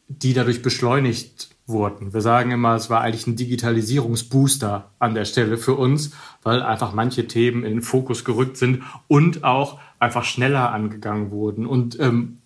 die 0.08 0.34
dadurch 0.34 0.62
beschleunigt 0.62 1.50
wurden. 1.68 2.14
Wir 2.14 2.22
sagen 2.22 2.52
immer, 2.52 2.76
es 2.76 2.90
war 2.90 3.02
eigentlich 3.02 3.28
ein 3.28 3.36
Digitalisierungsbooster 3.36 4.92
an 5.00 5.16
der 5.16 5.26
Stelle 5.26 5.58
für 5.58 5.74
uns, 5.74 6.12
weil 6.44 6.62
einfach 6.62 6.94
manche 6.94 7.28
Themen 7.28 7.64
in 7.64 7.74
den 7.74 7.82
Fokus 7.82 8.24
gerückt 8.24 8.58
sind 8.58 8.84
und 9.08 9.44
auch 9.44 9.80
einfach 10.00 10.24
schneller 10.24 10.72
angegangen 10.72 11.32
wurden 11.32 11.66
und 11.66 12.00
ähm, 12.00 12.40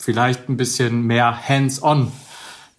vielleicht 0.00 0.48
ein 0.48 0.56
bisschen 0.56 1.02
mehr 1.06 1.48
hands-on 1.48 2.10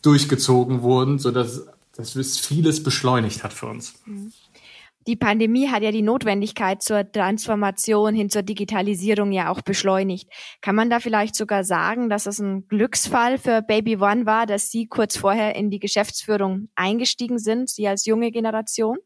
durchgezogen 0.02 0.82
wurden, 0.82 1.20
sodass 1.20 1.68
das 1.96 2.40
vieles 2.40 2.84
beschleunigt 2.84 3.44
hat 3.44 3.54
für 3.54 3.68
uns. 3.68 3.94
Mhm. 4.06 4.34
Die 5.08 5.16
Pandemie 5.16 5.68
hat 5.70 5.82
ja 5.82 5.92
die 5.92 6.04
Notwendigkeit 6.04 6.84
zur 6.84 7.12
Transformation 7.12 8.14
hin 8.14 8.30
zur 8.30 8.44
Digitalisierung 8.44 9.32
ja 9.32 9.50
auch 9.50 9.62
beschleunigt. 9.62 10.30
Kann 10.62 10.76
man 10.76 10.92
da 10.92 11.00
vielleicht 11.00 11.36
sogar 11.36 11.64
sagen, 11.64 12.10
dass 12.10 12.28
es 12.28 12.40
ein 12.40 12.68
Glücksfall 12.68 13.40
für 13.40 13.64
Baby 13.64 13.98
One 13.98 14.28
war, 14.28 14.46
dass 14.46 14.70
Sie 14.70 14.86
kurz 14.86 15.18
vorher 15.18 15.56
in 15.56 15.72
die 15.72 15.80
Geschäftsführung 15.80 16.70
eingestiegen 16.76 17.40
sind, 17.40 17.70
Sie 17.70 17.88
als 17.88 18.06
junge 18.06 18.32
Generation? 18.32 18.98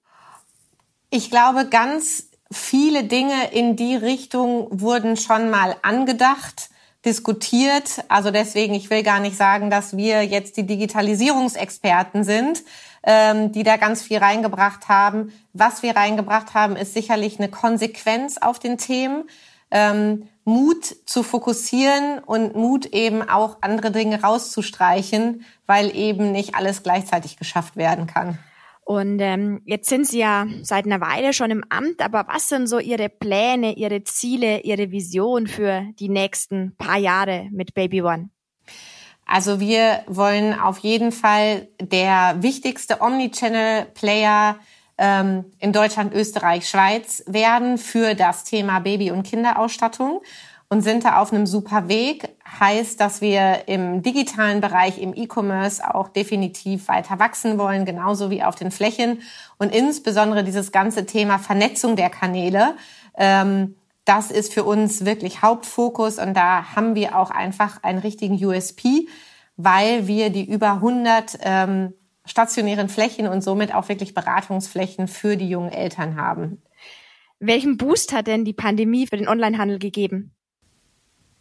Ich 1.11 1.29
glaube, 1.29 1.67
ganz 1.69 2.29
viele 2.51 3.05
Dinge 3.05 3.51
in 3.53 3.77
die 3.77 3.95
Richtung 3.95 4.67
wurden 4.71 5.15
schon 5.15 5.49
mal 5.49 5.77
angedacht 5.81 6.69
diskutiert. 7.05 8.03
Also 8.09 8.31
deswegen, 8.31 8.73
ich 8.73 8.89
will 8.89 9.03
gar 9.03 9.19
nicht 9.19 9.37
sagen, 9.37 9.69
dass 9.69 9.95
wir 9.95 10.23
jetzt 10.23 10.57
die 10.57 10.65
Digitalisierungsexperten 10.65 12.23
sind, 12.23 12.63
ähm, 13.03 13.51
die 13.51 13.63
da 13.63 13.77
ganz 13.77 14.01
viel 14.01 14.17
reingebracht 14.17 14.89
haben. 14.89 15.31
Was 15.53 15.83
wir 15.83 15.95
reingebracht 15.95 16.53
haben, 16.53 16.75
ist 16.75 16.93
sicherlich 16.93 17.39
eine 17.39 17.49
Konsequenz 17.49 18.37
auf 18.37 18.59
den 18.59 18.77
Themen. 18.77 19.29
Ähm, 19.71 20.27
Mut 20.43 20.95
zu 21.05 21.23
fokussieren 21.23 22.19
und 22.19 22.55
Mut 22.55 22.85
eben 22.87 23.27
auch 23.27 23.57
andere 23.61 23.91
Dinge 23.91 24.21
rauszustreichen, 24.21 25.43
weil 25.65 25.95
eben 25.95 26.31
nicht 26.31 26.55
alles 26.55 26.83
gleichzeitig 26.83 27.37
geschafft 27.37 27.75
werden 27.75 28.05
kann. 28.05 28.37
Und 28.87 29.19
ähm, 29.19 29.61
jetzt 29.65 29.89
sind 29.89 30.07
Sie 30.07 30.19
ja 30.19 30.45
seit 30.61 30.85
einer 30.85 31.01
Weile 31.01 31.33
schon 31.33 31.49
im 31.49 31.63
Amt, 31.69 32.03
aber 32.03 32.27
was 32.27 32.47
sind 32.49 32.67
so 32.67 32.77
Ihre 32.77 33.09
Pläne, 33.09 33.73
Ihre 33.75 34.03
Ziele, 34.03 34.61
Ihre 34.61 34.91
Vision 34.91 35.47
für 35.47 35.87
die 35.99 36.07
nächsten 36.07 36.75
paar 36.77 36.99
Jahre 36.99 37.47
mit 37.51 37.73
Baby 37.73 38.03
One? 38.03 38.29
Also 39.25 39.59
wir 39.59 40.03
wollen 40.05 40.53
auf 40.53 40.77
jeden 40.77 41.11
Fall 41.11 41.67
der 41.81 42.43
wichtigste 42.43 43.01
Omnichannel-Player 43.01 44.59
ähm, 44.99 45.45
in 45.57 45.73
Deutschland, 45.73 46.13
Österreich, 46.13 46.69
Schweiz 46.69 47.23
werden 47.25 47.79
für 47.79 48.13
das 48.13 48.43
Thema 48.43 48.79
Baby- 48.81 49.09
und 49.09 49.23
Kinderausstattung 49.23 50.21
und 50.69 50.81
sind 50.81 51.05
da 51.05 51.21
auf 51.21 51.31
einem 51.31 51.45
super 51.45 51.87
Weg. 51.87 52.29
Heißt, 52.59 52.99
dass 52.99 53.21
wir 53.21 53.67
im 53.67 54.01
digitalen 54.01 54.61
Bereich, 54.61 54.99
im 54.99 55.13
E-Commerce 55.13 55.81
auch 55.93 56.09
definitiv 56.09 56.87
weiter 56.87 57.19
wachsen 57.19 57.57
wollen, 57.57 57.85
genauso 57.85 58.29
wie 58.29 58.43
auf 58.43 58.55
den 58.55 58.71
Flächen. 58.71 59.21
Und 59.57 59.73
insbesondere 59.73 60.43
dieses 60.43 60.71
ganze 60.71 61.05
Thema 61.05 61.37
Vernetzung 61.37 61.95
der 61.95 62.09
Kanäle. 62.09 62.75
Ähm, 63.17 63.75
das 64.05 64.29
ist 64.29 64.53
für 64.53 64.63
uns 64.63 65.03
wirklich 65.05 65.41
Hauptfokus 65.41 66.19
und 66.19 66.35
da 66.35 66.75
haben 66.75 66.93
wir 66.93 67.17
auch 67.17 67.31
einfach 67.31 67.81
einen 67.81 67.97
richtigen 67.97 68.43
USP, 68.43 69.07
weil 69.57 70.07
wir 70.07 70.29
die 70.29 70.45
über 70.47 70.73
100 70.73 71.39
ähm, 71.41 71.93
stationären 72.23 72.87
Flächen 72.87 73.27
und 73.27 73.41
somit 73.41 73.73
auch 73.73 73.89
wirklich 73.89 74.13
Beratungsflächen 74.13 75.07
für 75.07 75.37
die 75.37 75.49
jungen 75.49 75.71
Eltern 75.71 76.17
haben. 76.17 76.61
Welchen 77.39 77.77
Boost 77.77 78.13
hat 78.13 78.27
denn 78.27 78.45
die 78.45 78.53
Pandemie 78.53 79.07
für 79.07 79.17
den 79.17 79.27
Onlinehandel 79.27 79.79
gegeben? 79.79 80.34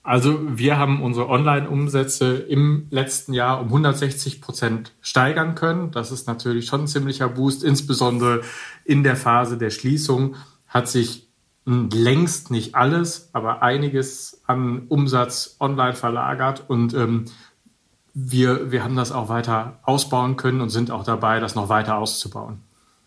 Also 0.05 0.38
wir 0.59 0.77
haben 0.77 1.03
unsere 1.03 1.31
Online-Umsätze 1.31 2.37
im 2.37 2.87
letzten 2.90 3.33
Jahr 3.33 3.61
um 3.61 3.69
160 3.69 4.43
Prozent 4.43 4.93
steigern 5.01 5.55
können. 5.55 5.93
Das 5.93 6.12
ist 6.12 6.27
natürlich 6.27 6.67
schon 6.67 6.83
ein 6.83 6.87
ziemlicher 6.87 7.29
Boost. 7.31 7.64
Insbesondere 7.64 8.43
in 8.85 9.03
der 9.03 9.17
Phase 9.17 9.57
der 9.57 9.71
Schließung 9.71 10.37
hat 10.69 10.88
sich 10.88 11.27
längst 11.64 12.51
nicht 12.51 12.75
alles, 12.75 13.31
aber 13.33 13.62
einiges 13.62 14.43
an 14.47 14.87
Umsatz 14.88 15.57
online 15.59 15.95
verlagert 15.95 16.64
und 16.69 16.93
ähm, 16.93 17.25
wir, 18.12 18.71
wir 18.71 18.85
haben 18.85 18.97
das 18.97 19.11
auch 19.11 19.31
weiter 19.31 19.81
ausbauen 19.83 20.37
können 20.37 20.61
und 20.61 20.69
sind 20.69 20.90
auch 20.90 21.05
dabei, 21.05 21.40
das 21.40 21.55
noch 21.55 21.71
weiter 21.71 21.97
auszubauen. 21.97 22.61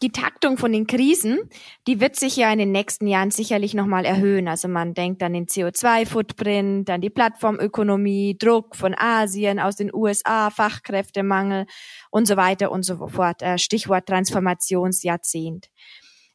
Die 0.03 0.11
Taktung 0.11 0.57
von 0.57 0.71
den 0.71 0.85
Krisen, 0.85 1.39
die 1.87 1.99
wird 1.99 2.15
sich 2.15 2.35
ja 2.35 2.51
in 2.51 2.59
den 2.59 2.71
nächsten 2.71 3.07
Jahren 3.07 3.31
sicherlich 3.31 3.73
nochmal 3.73 4.05
erhöhen. 4.05 4.47
Also 4.47 4.67
man 4.67 4.93
denkt 4.93 5.23
an 5.23 5.33
den 5.33 5.47
CO2-Footprint, 5.47 6.87
an 6.91 7.01
die 7.01 7.09
Plattformökonomie, 7.09 8.37
Druck 8.37 8.75
von 8.75 8.93
Asien, 8.95 9.59
aus 9.59 9.75
den 9.75 9.91
USA, 9.91 10.51
Fachkräftemangel 10.51 11.65
und 12.11 12.27
so 12.27 12.37
weiter 12.37 12.71
und 12.71 12.83
so 12.83 13.07
fort. 13.07 13.41
Äh, 13.41 13.57
Stichwort 13.57 14.05
Transformationsjahrzehnt. 14.05 15.69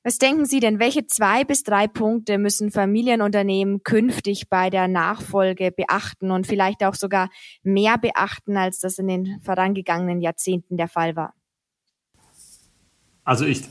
Was 0.03 0.18
denken 0.18 0.46
Sie 0.46 0.59
denn, 0.59 0.81
welche 0.81 1.07
zwei 1.07 1.44
bis 1.44 1.62
drei 1.62 1.87
Punkte 1.87 2.38
müssen 2.38 2.72
Familienunternehmen 2.72 3.85
künftig 3.85 4.48
bei 4.48 4.70
der 4.70 4.88
Nachfolge 4.88 5.70
beachten 5.70 6.33
und 6.33 6.48
vielleicht 6.48 6.83
auch 6.83 6.94
sogar 6.94 7.29
mehr 7.62 7.96
beachten, 7.98 8.57
als 8.57 8.81
das 8.81 8.98
in 8.98 9.07
den 9.07 9.40
vorangegangenen 9.44 10.20
Jahrzehnten 10.20 10.77
der 10.77 10.88
Fall 10.88 11.14
war? 11.14 11.35
Also 13.24 13.44
ich, 13.44 13.62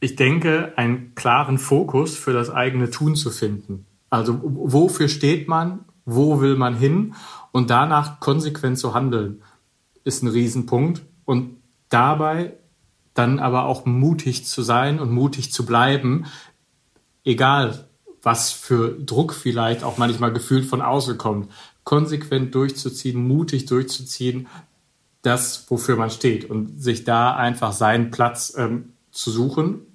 ich 0.00 0.16
denke, 0.16 0.72
einen 0.76 1.14
klaren 1.14 1.58
Fokus 1.58 2.16
für 2.16 2.32
das 2.32 2.50
eigene 2.50 2.90
Tun 2.90 3.16
zu 3.16 3.30
finden. 3.30 3.86
Also 4.08 4.40
wofür 4.42 5.08
steht 5.08 5.48
man, 5.48 5.80
wo 6.04 6.40
will 6.40 6.56
man 6.56 6.74
hin 6.74 7.14
und 7.52 7.70
danach 7.70 8.20
konsequent 8.20 8.78
zu 8.78 8.94
handeln, 8.94 9.42
ist 10.04 10.22
ein 10.22 10.28
Riesenpunkt. 10.28 11.02
Und 11.24 11.56
dabei 11.88 12.54
dann 13.14 13.38
aber 13.38 13.64
auch 13.66 13.84
mutig 13.84 14.46
zu 14.46 14.62
sein 14.62 14.98
und 14.98 15.10
mutig 15.10 15.52
zu 15.52 15.66
bleiben, 15.66 16.26
egal 17.24 17.88
was 18.22 18.50
für 18.50 18.90
Druck 18.98 19.32
vielleicht 19.34 19.82
auch 19.82 19.98
manchmal 19.98 20.32
gefühlt 20.32 20.64
von 20.64 20.82
außen 20.82 21.18
kommt, 21.18 21.50
konsequent 21.84 22.54
durchzuziehen, 22.54 23.26
mutig 23.26 23.66
durchzuziehen, 23.66 24.46
das, 25.22 25.70
wofür 25.70 25.96
man 25.96 26.10
steht 26.10 26.48
und 26.48 26.82
sich 26.82 27.04
da 27.04 27.34
einfach 27.34 27.72
seinen 27.72 28.10
Platz 28.10 28.54
ähm, 28.56 28.92
zu 29.10 29.30
suchen 29.30 29.86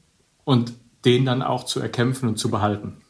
und 0.44 0.74
den 1.06 1.26
dann 1.26 1.42
auch 1.42 1.64
zu 1.64 1.80
erkämpfen 1.80 2.30
und 2.30 2.38
zu 2.38 2.50
behalten. 2.50 3.02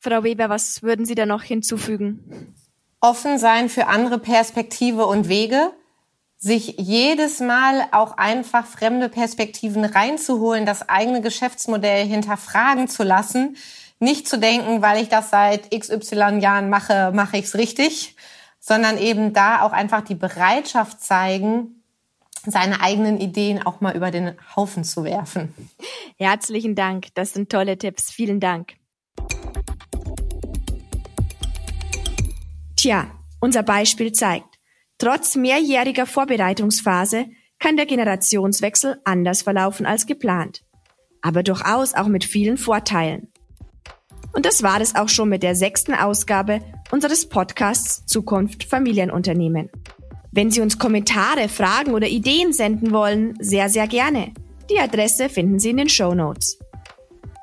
Frau 0.00 0.24
Weber, 0.24 0.48
was 0.48 0.82
würden 0.82 1.06
Sie 1.06 1.14
da 1.14 1.26
noch 1.26 1.42
hinzufügen? 1.42 2.54
Offen 3.00 3.38
sein 3.38 3.68
für 3.68 3.86
andere 3.86 4.18
Perspektive 4.18 5.06
und 5.06 5.28
Wege, 5.28 5.72
sich 6.38 6.76
jedes 6.78 7.38
Mal 7.38 7.86
auch 7.92 8.16
einfach 8.16 8.66
fremde 8.66 9.08
Perspektiven 9.08 9.84
reinzuholen, 9.84 10.66
das 10.66 10.88
eigene 10.88 11.20
Geschäftsmodell 11.20 12.04
hinterfragen 12.04 12.88
zu 12.88 13.04
lassen, 13.04 13.56
nicht 14.00 14.28
zu 14.28 14.38
denken, 14.38 14.82
weil 14.82 15.00
ich 15.00 15.08
das 15.08 15.30
seit 15.30 15.70
XY 15.70 16.38
Jahren 16.40 16.68
mache, 16.68 17.12
mache 17.14 17.36
ich 17.36 17.44
es 17.44 17.54
richtig, 17.54 18.16
sondern 18.58 18.98
eben 18.98 19.32
da 19.32 19.62
auch 19.62 19.72
einfach 19.72 20.00
die 20.00 20.16
Bereitschaft 20.16 21.00
zeigen, 21.00 21.81
seine 22.46 22.80
eigenen 22.80 23.20
Ideen 23.20 23.62
auch 23.62 23.80
mal 23.80 23.96
über 23.96 24.10
den 24.10 24.32
Haufen 24.56 24.84
zu 24.84 25.04
werfen. 25.04 25.54
Herzlichen 26.16 26.74
Dank, 26.74 27.08
das 27.14 27.32
sind 27.32 27.50
tolle 27.50 27.78
Tipps. 27.78 28.10
Vielen 28.10 28.40
Dank. 28.40 28.74
Tja, 32.76 33.10
unser 33.40 33.62
Beispiel 33.62 34.12
zeigt, 34.12 34.52
Trotz 35.02 35.34
mehrjähriger 35.34 36.06
Vorbereitungsphase 36.06 37.26
kann 37.58 37.76
der 37.76 37.86
Generationswechsel 37.86 39.00
anders 39.02 39.42
verlaufen 39.42 39.84
als 39.84 40.06
geplant, 40.06 40.62
aber 41.22 41.42
durchaus 41.42 41.94
auch 41.94 42.06
mit 42.06 42.24
vielen 42.24 42.56
Vorteilen. 42.56 43.32
Und 44.32 44.46
das 44.46 44.62
war 44.62 44.80
es 44.80 44.94
auch 44.94 45.08
schon 45.08 45.28
mit 45.28 45.42
der 45.42 45.56
sechsten 45.56 45.92
Ausgabe 45.92 46.60
unseres 46.92 47.28
Podcasts 47.28 48.06
Zukunft 48.06 48.62
Familienunternehmen. 48.62 49.70
Wenn 50.34 50.50
Sie 50.50 50.62
uns 50.62 50.78
Kommentare, 50.78 51.48
Fragen 51.48 51.92
oder 51.92 52.08
Ideen 52.08 52.54
senden 52.54 52.90
wollen, 52.92 53.34
sehr, 53.38 53.68
sehr 53.68 53.86
gerne. 53.86 54.32
Die 54.70 54.78
Adresse 54.78 55.28
finden 55.28 55.58
Sie 55.58 55.70
in 55.70 55.76
den 55.76 55.90
Show 55.90 56.14
Notes. 56.14 56.58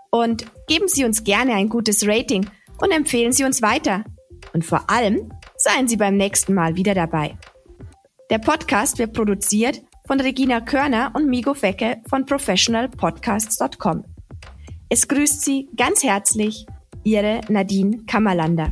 Und 0.10 0.46
geben 0.68 0.88
Sie 0.88 1.06
uns 1.06 1.24
gerne 1.24 1.54
ein 1.54 1.70
gutes 1.70 2.08
Rating 2.08 2.48
und 2.82 2.92
empfehlen 2.92 3.32
Sie 3.32 3.44
uns 3.44 3.62
weiter. 3.62 4.04
Und 4.54 4.66
vor 4.66 4.90
allem 4.90 5.32
seien 5.56 5.88
Sie 5.88 5.98
beim 5.98 6.18
nächsten 6.18 6.56
Mal 6.56 6.76
wieder 6.76 6.96
dabei. 6.96 7.38
Der 8.32 8.40
Podcast 8.40 8.98
wird 8.98 9.14
produziert 9.14 9.82
von 10.08 10.20
Regina 10.20 10.60
Körner 10.60 11.12
und 11.14 11.28
Migo 11.30 11.54
Fecke 11.54 12.02
von 12.10 12.26
professionalpodcasts.com. 12.26 14.04
Es 14.90 15.08
grüßt 15.08 15.44
Sie 15.44 15.70
ganz 15.78 16.04
herzlich 16.04 16.66
Ihre 17.04 17.42
Nadine 17.50 18.06
Kammerlander. 18.08 18.72